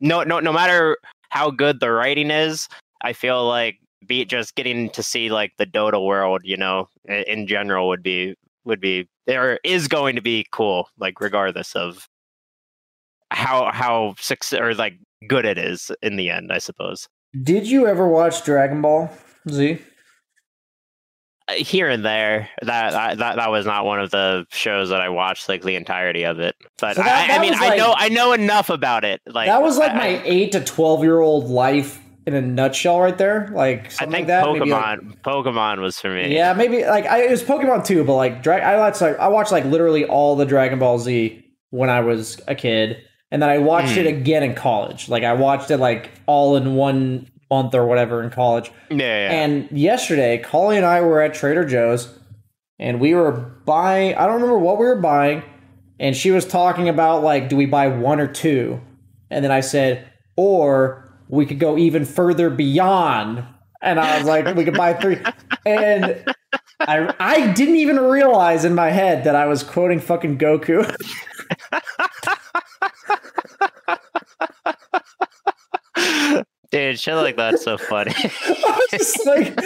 [0.00, 0.98] no, no, no matter
[1.30, 2.68] how good the writing is,
[3.02, 7.24] I feel like be just getting to see like the Dota world, you know, in,
[7.28, 12.08] in general would be would be there is going to be cool, like regardless of
[13.30, 14.98] how how success or like
[15.28, 17.08] good it is in the end, I suppose.
[17.42, 19.10] Did you ever watch Dragon Ball
[19.48, 19.78] Z?
[21.48, 25.00] Uh, Here and there, that that that, that was not one of the shows that
[25.00, 26.54] I watched like the entirety of it.
[26.80, 29.20] But So that- I, I mean, was, I know I know enough about it.
[29.26, 33.00] Like that was like I- my eight to twelve year old life in a nutshell,
[33.00, 33.50] right there.
[33.52, 34.52] Like I something think like that.
[34.52, 36.32] Maybe, like- Pokemon Pokemon was for me.
[36.32, 39.26] yeah, maybe like I, it was Pokemon too, but like Dra- I watched like I
[39.28, 42.98] watched like literally all the Dragon Ball Z when I was a kid,
[43.32, 44.00] and then I watched Hmm.
[44.00, 45.08] it again in college.
[45.08, 48.70] Like I watched it like all in one month or whatever in college.
[48.90, 49.32] yeah, yeah.
[49.42, 52.16] And yesterday, Collie and I were at Trader Joe's,
[52.78, 54.14] and we were buying.
[54.14, 55.42] I don't remember what we were buying,
[55.98, 58.80] and she was talking about like, do we buy one or two?
[59.30, 60.06] And then I said,
[60.36, 63.44] or we could go even further beyond.
[63.82, 65.18] And I was like, we could buy three.
[65.64, 66.24] And
[66.80, 70.82] I I didn't even realize in my head that I was quoting fucking Goku.
[76.72, 78.14] Dude, shit like that's so funny.
[78.16, 79.60] I was just like,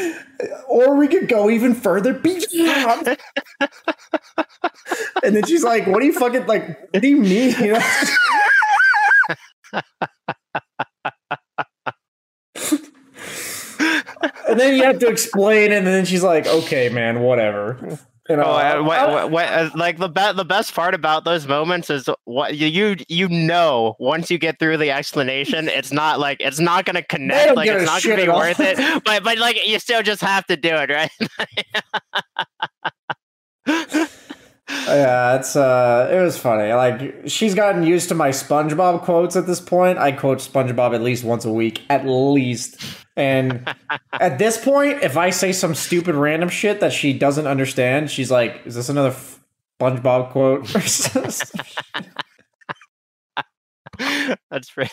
[0.68, 3.16] or we could go even further beyond.
[5.22, 6.92] and then she's like, "What do you fucking like?
[6.92, 7.80] What do you mean?" You know?
[14.48, 18.42] and then you have to explain, and then she's like, "Okay, man, whatever." You know,
[18.44, 21.90] Oh, what, I- what, what, uh, like the be- the best part about those moments
[21.90, 26.58] is what you you know once you get through the explanation, it's not like it's
[26.58, 28.38] not gonna connect, like it's not gonna be at all.
[28.40, 28.76] worth it.
[29.04, 31.10] But but like you still just have to do it, right?
[34.68, 36.72] Yeah, it's uh it was funny.
[36.72, 39.98] Like she's gotten used to my SpongeBob quotes at this point.
[39.98, 42.80] I quote SpongeBob at least once a week, at least.
[43.16, 43.66] And
[44.12, 48.30] at this point, if I say some stupid random shit that she doesn't understand, she's
[48.30, 49.16] like, "Is this another
[49.80, 50.66] SpongeBob quote?"
[54.50, 54.90] that's pretty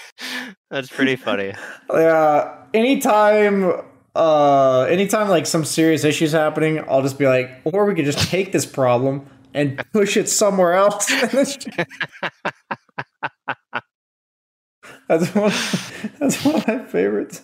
[0.70, 1.54] that's pretty funny.
[1.94, 2.58] yeah.
[2.74, 3.82] Anytime
[4.16, 8.30] uh anytime like some serious issues happening, I'll just be like, or we could just
[8.30, 11.06] take this problem and push it somewhere else.
[15.08, 15.52] That's one.
[16.20, 17.42] That's one of my favorites.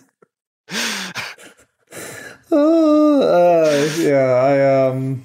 [2.52, 5.22] Uh, uh, yeah, I um,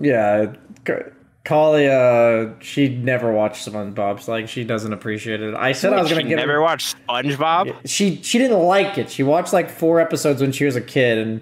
[0.00, 0.52] yeah,
[1.44, 4.26] Kali, uh, she never watched SpongeBob.
[4.26, 5.54] Like, she doesn't appreciate it.
[5.54, 6.60] I said I was gonna She get never her.
[6.60, 7.76] watched SpongeBob.
[7.84, 9.10] She she didn't like it.
[9.10, 11.40] She watched like four episodes when she was a kid, and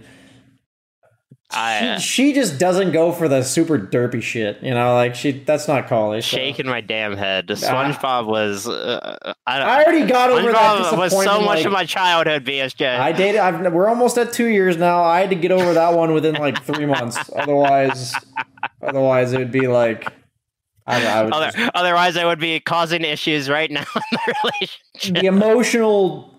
[1.55, 4.63] I, she, she just doesn't go for the super derpy shit.
[4.63, 6.21] You know, like she that's not Kali.
[6.21, 6.37] so.
[6.37, 7.47] shaking my damn head.
[7.49, 8.69] SpongeBob was.
[8.69, 12.45] Uh, I, I already got over that SpongeBob was so much like- of my childhood.
[12.45, 12.99] BSJ.
[12.99, 13.41] I dated.
[13.41, 15.03] I've, we're almost at two years now.
[15.03, 17.19] I had to get over that one within like three months.
[17.37, 18.15] Otherwise,
[18.83, 20.13] otherwise it would be like
[20.87, 24.35] I, I would Other, just- otherwise, I would be causing issues right now in the
[24.45, 25.23] relationship.
[25.23, 26.34] the emotional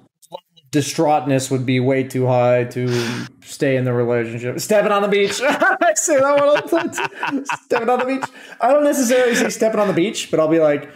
[0.75, 4.59] distraughtness would be way too high to stay in the relationship.
[4.59, 5.41] Stepping on the beach.
[5.43, 7.45] I say that one all the time.
[7.63, 8.25] Stepping on the beach.
[8.59, 10.89] I don't necessarily say stepping on the beach, but I'll be like,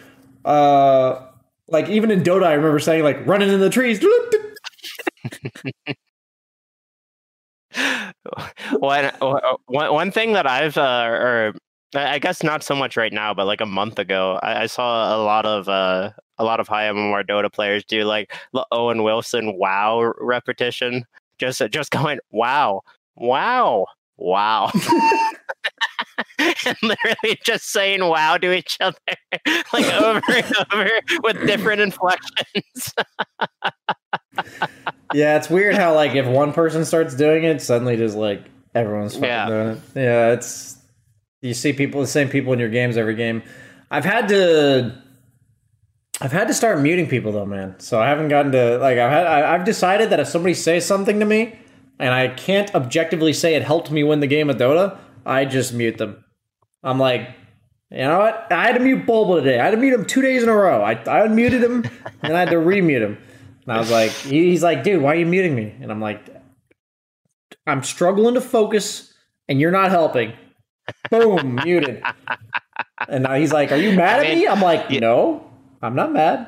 [0.44, 1.22] uh,
[1.68, 4.04] like even in Dota, I remember saying like running in the trees.
[8.80, 9.12] one,
[9.68, 11.54] one, thing that I've, uh, or
[11.96, 14.66] I I guess not so much right now, but like a month ago, I, I
[14.66, 18.66] saw a lot of uh, a lot of high MMR Dota players do like the
[18.72, 21.06] Owen Wilson "Wow" repetition,
[21.38, 22.82] just uh, just going "Wow,
[23.16, 23.86] wow,
[24.18, 24.72] wow,"
[26.40, 28.98] and literally just saying "Wow" to each other
[29.74, 30.90] like over and over
[31.24, 32.94] with different inflections.
[35.14, 38.44] Yeah, it's weird how like if one person starts doing it, suddenly just like
[38.76, 39.48] everyone's fucking Yeah.
[39.48, 39.80] doing it.
[39.96, 40.78] Yeah, it's
[41.42, 43.42] you see people the same people in your games every game.
[43.92, 44.96] I've had to
[46.22, 47.80] I've had to start muting people though, man.
[47.80, 50.86] So I haven't gotten to like I've had I, I've decided that if somebody says
[50.86, 51.58] something to me
[51.98, 55.74] and I can't objectively say it helped me win the game of Dota, I just
[55.74, 56.24] mute them.
[56.84, 57.30] I'm like,
[57.90, 58.52] you know what?
[58.52, 59.60] I had to mute Bulba today.
[59.60, 60.82] I had to mute him two days in a row.
[60.82, 61.90] I I unmuted him
[62.22, 63.18] and I had to remute him.
[63.64, 65.76] And I was like, he's like, dude, why are you muting me?
[65.80, 66.26] And I'm like,
[67.66, 69.14] I'm struggling to focus
[69.48, 70.34] and you're not helping.
[71.10, 72.04] Boom, muted.
[73.08, 74.48] And now he's like, Are you mad I at me?
[74.48, 74.90] I'm like.
[74.90, 75.49] No,
[75.82, 76.48] I'm not mad.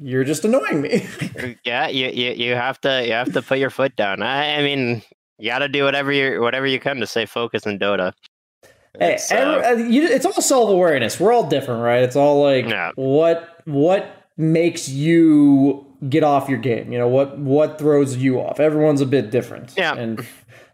[0.00, 1.06] You're just annoying me.
[1.64, 4.22] yeah, you, you you have to you have to put your foot down.
[4.22, 5.02] I, I mean,
[5.38, 8.12] you got to do whatever you whatever you can to stay focused in Dota.
[8.98, 11.20] hey, It's, uh, every- uh, you, it's all self awareness.
[11.20, 12.02] We're all different, right?
[12.02, 12.90] It's all like Yeah.
[12.96, 14.06] what what
[14.36, 16.90] makes you get off your game.
[16.92, 18.58] You know what what throws you off.
[18.58, 19.74] Everyone's a bit different.
[19.76, 19.94] Yeah.
[19.94, 20.26] and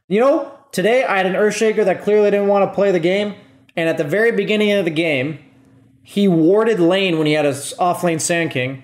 [0.09, 3.35] you know today I had an Earthshaker that clearly didn't want to play the game,
[3.77, 5.41] and at the very beginning of the game,
[6.03, 8.83] he warded lane when he had his off lane Sand King.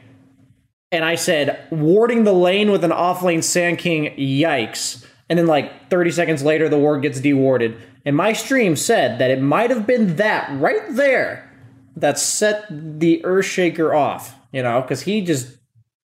[0.92, 5.04] And I said, warding the lane with an off lane Sand King, yikes.
[5.28, 7.76] And then, like 30 seconds later, the ward gets dewarded.
[8.04, 11.50] And my stream said that it might have been that right there
[11.96, 15.56] that set the Earthshaker off, you know, because he just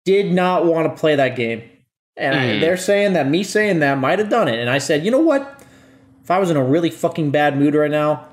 [0.07, 1.63] did not want to play that game.
[2.17, 2.61] And I- Hmm.
[2.61, 4.59] they're saying that me saying that might have done it.
[4.59, 5.61] And I said, you know what?
[6.25, 8.25] If I was in a really fucking bad mood right now,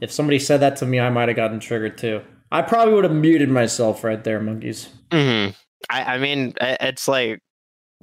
[0.00, 2.22] if somebody said that to me, I might have gotten triggered too.
[2.52, 4.88] I probably would have muted myself right there, monkeys.
[5.10, 5.54] mhm.
[5.90, 7.40] I, I mean, it's like,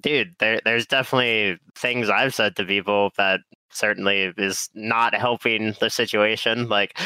[0.01, 3.39] dude, there there's definitely things I've said to people that
[3.71, 6.69] certainly is not helping the situation.
[6.69, 6.97] Like,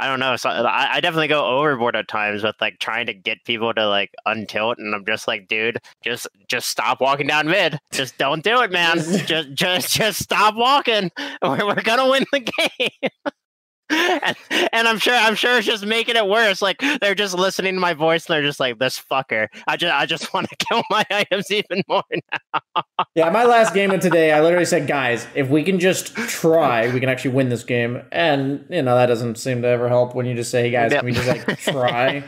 [0.00, 0.34] I don't know.
[0.36, 3.88] So I, I definitely go overboard at times with like trying to get people to
[3.88, 7.78] like untilt, and I'm just like, dude, just just stop walking down mid.
[7.92, 8.96] Just don't do it, man.
[9.26, 11.10] just just just stop walking.
[11.42, 12.40] We're, we're gonna win the
[12.78, 13.10] game.
[13.90, 14.36] And,
[14.72, 16.62] and I'm sure I'm sure it's just making it worse.
[16.62, 19.48] Like they're just listening to my voice and they're just like, this fucker.
[19.66, 22.02] I just I just want to kill my items even more.
[22.10, 22.82] Now.
[23.16, 26.92] Yeah, my last game of today, I literally said, guys, if we can just try,
[26.92, 28.02] we can actually win this game.
[28.10, 30.92] And, you know, that doesn't seem to ever help when you just say, hey, guys,
[30.92, 32.24] can we just, like, try?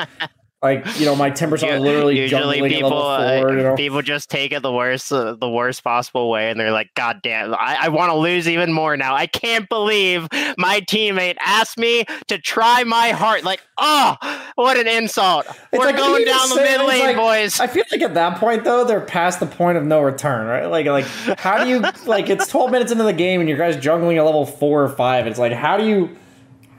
[0.63, 3.77] Like, you know, my tempers are literally Usually people uh, four, you know?
[3.77, 7.21] people just take it the worst uh, the worst possible way and they're like, God
[7.23, 9.15] damn, I, I want to lose even more now.
[9.15, 10.27] I can't believe
[10.57, 13.45] my teammate asked me to try my heart.
[13.45, 14.17] Like, oh,
[14.55, 15.47] what an insult.
[15.47, 17.61] It's We're like, going down the mid lane, like- boys.
[17.61, 20.67] I feel like at that point though, they're past the point of no return, right?
[20.67, 21.05] Like, like
[21.39, 22.31] how do you like?
[22.31, 25.27] It's twelve minutes into the game and your guys juggling a level four or five.
[25.27, 26.17] It's like how do you,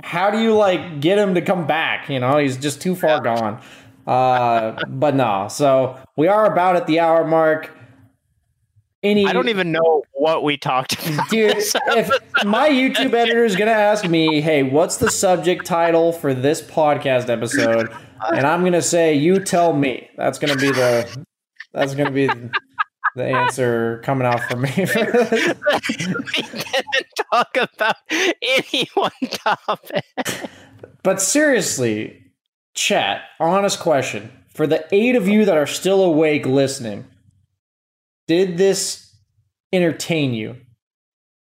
[0.03, 2.09] how do you like get him to come back?
[2.09, 3.61] You know, he's just too far gone.
[4.05, 5.47] Uh, but no.
[5.49, 7.71] So we are about at the hour mark.
[9.03, 11.29] Any, I don't even know what we talked about.
[11.29, 12.09] Dude, if
[12.45, 17.29] my YouTube editor is gonna ask me, "Hey, what's the subject title for this podcast
[17.29, 17.89] episode?"
[18.33, 21.25] and I'm gonna say, "You tell me." That's gonna be the
[21.73, 22.27] that's gonna be
[23.17, 24.71] the answer coming out from me.
[24.77, 25.57] we didn't
[27.31, 30.05] talk about any one topic.
[31.03, 32.31] but seriously,
[32.73, 33.23] chat.
[33.39, 37.05] Honest question: for the eight of you that are still awake listening,
[38.27, 39.13] did this
[39.73, 40.55] entertain you?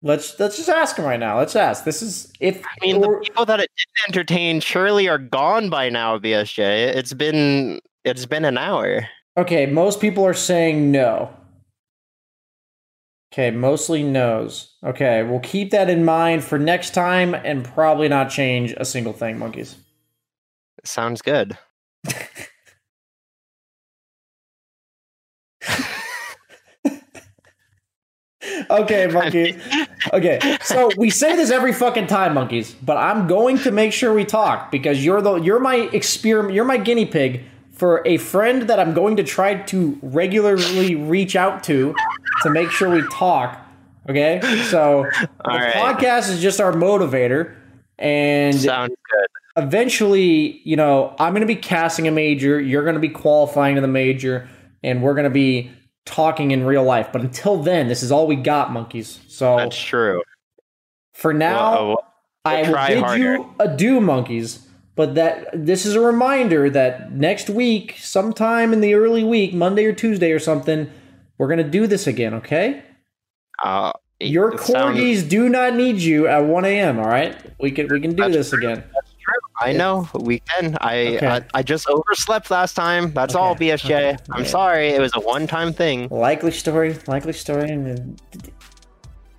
[0.02, 1.38] Let's let's just ask him right now.
[1.38, 1.84] Let's ask.
[1.84, 5.88] This is if I mean, the people that it didn't entertain surely are gone by
[5.88, 6.18] now.
[6.18, 9.08] BSJ, it's been it's been an hour.
[9.36, 9.66] okay.
[9.66, 11.34] Most people are saying no.
[13.38, 14.72] Okay, mostly no's.
[14.82, 19.12] Okay, we'll keep that in mind for next time and probably not change a single
[19.12, 19.76] thing, monkeys.
[20.84, 21.58] Sounds good.
[28.70, 29.56] Okay, monkeys.
[30.12, 34.14] Okay, so we say this every fucking time, monkeys, but I'm going to make sure
[34.14, 38.62] we talk because you're the you're my experiment, you're my guinea pig for a friend
[38.62, 41.94] that I'm going to try to regularly reach out to
[42.42, 43.60] to make sure we talk.
[44.08, 45.74] Okay, so the All right.
[45.74, 47.56] podcast is just our motivator,
[47.98, 49.64] and Sounds good.
[49.64, 53.74] eventually, you know, I'm going to be casting a major, you're going to be qualifying
[53.74, 54.48] to the major,
[54.84, 55.72] and we're going to be
[56.04, 57.08] talking in real life.
[57.12, 59.18] But until then, this is all we got, monkeys.
[59.26, 60.22] So That's true.
[61.12, 62.04] for now, Well,
[62.44, 63.18] I will bid harder.
[63.18, 64.62] you adieu, monkeys.
[64.94, 69.84] But that this is a reminder that next week, sometime in the early week, Monday
[69.84, 70.88] or Tuesday or something,
[71.38, 72.34] we're gonna do this again.
[72.34, 72.82] Okay?
[73.64, 76.98] uh, Your it sounds- corgis do not need you at 1 a.m.
[76.98, 77.36] All right?
[77.60, 78.84] We can we can do That's this again.
[79.60, 80.76] I know we can.
[80.80, 81.26] I, Okay.
[81.26, 83.12] I I just overslept last time.
[83.12, 83.70] That's all, Okay.
[83.70, 83.90] BSJ.
[84.14, 84.16] Okay.
[84.30, 84.88] I'm sorry.
[84.90, 86.08] It was a one-time thing.
[86.10, 87.70] Likely story, likely story,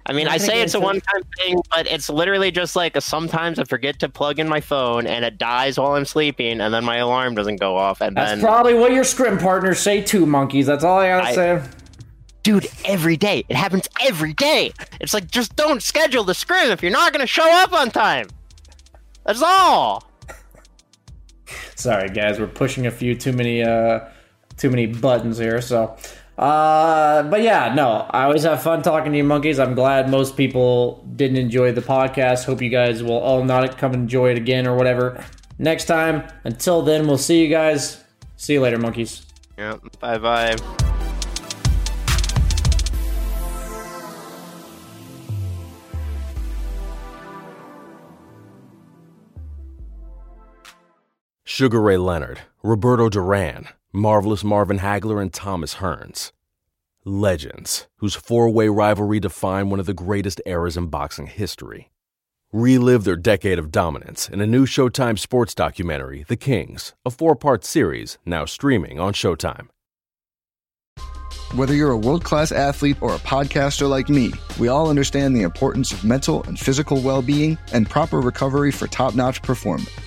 [0.10, 3.60] I mean, I say it's a one-time thing, but it's literally just like a, sometimes
[3.60, 6.86] I forget to plug in my phone and it dies while I'm sleeping, and then
[6.86, 10.26] my alarm doesn't go off, and That's then probably what your scrim partners say too,
[10.26, 10.66] monkeys.
[10.66, 11.62] That's all I gotta I- say.
[12.48, 14.72] Dude, every day it happens every day.
[15.02, 18.30] It's like just don't schedule the scrim if you're not gonna show up on time.
[19.26, 20.10] That's all.
[21.76, 24.00] Sorry, guys, we're pushing a few too many uh
[24.56, 25.60] too many buttons here.
[25.60, 25.98] So,
[26.38, 29.60] uh, but yeah, no, I always have fun talking to you, monkeys.
[29.60, 32.46] I'm glad most people didn't enjoy the podcast.
[32.46, 35.22] Hope you guys will all not come enjoy it again or whatever
[35.60, 36.26] next time.
[36.46, 38.02] Until then, we'll see you guys.
[38.38, 39.26] See you later, monkeys.
[39.58, 39.76] Yeah.
[40.00, 40.87] Bye bye.
[51.58, 56.32] Sugar Ray Leonard, Roberto Duran, Marvelous Marvin Hagler, and Thomas Hearns.
[57.04, 61.90] Legends, whose four way rivalry defined one of the greatest eras in boxing history.
[62.54, 67.36] Relive their decade of dominance in a new Showtime sports documentary, The Kings, a four
[67.36, 69.70] part series now streaming on Showtime.
[71.56, 75.42] Whether you're a world class athlete or a podcaster like me, we all understand the
[75.42, 79.90] importance of mental and physical well being and proper recovery for top notch performance.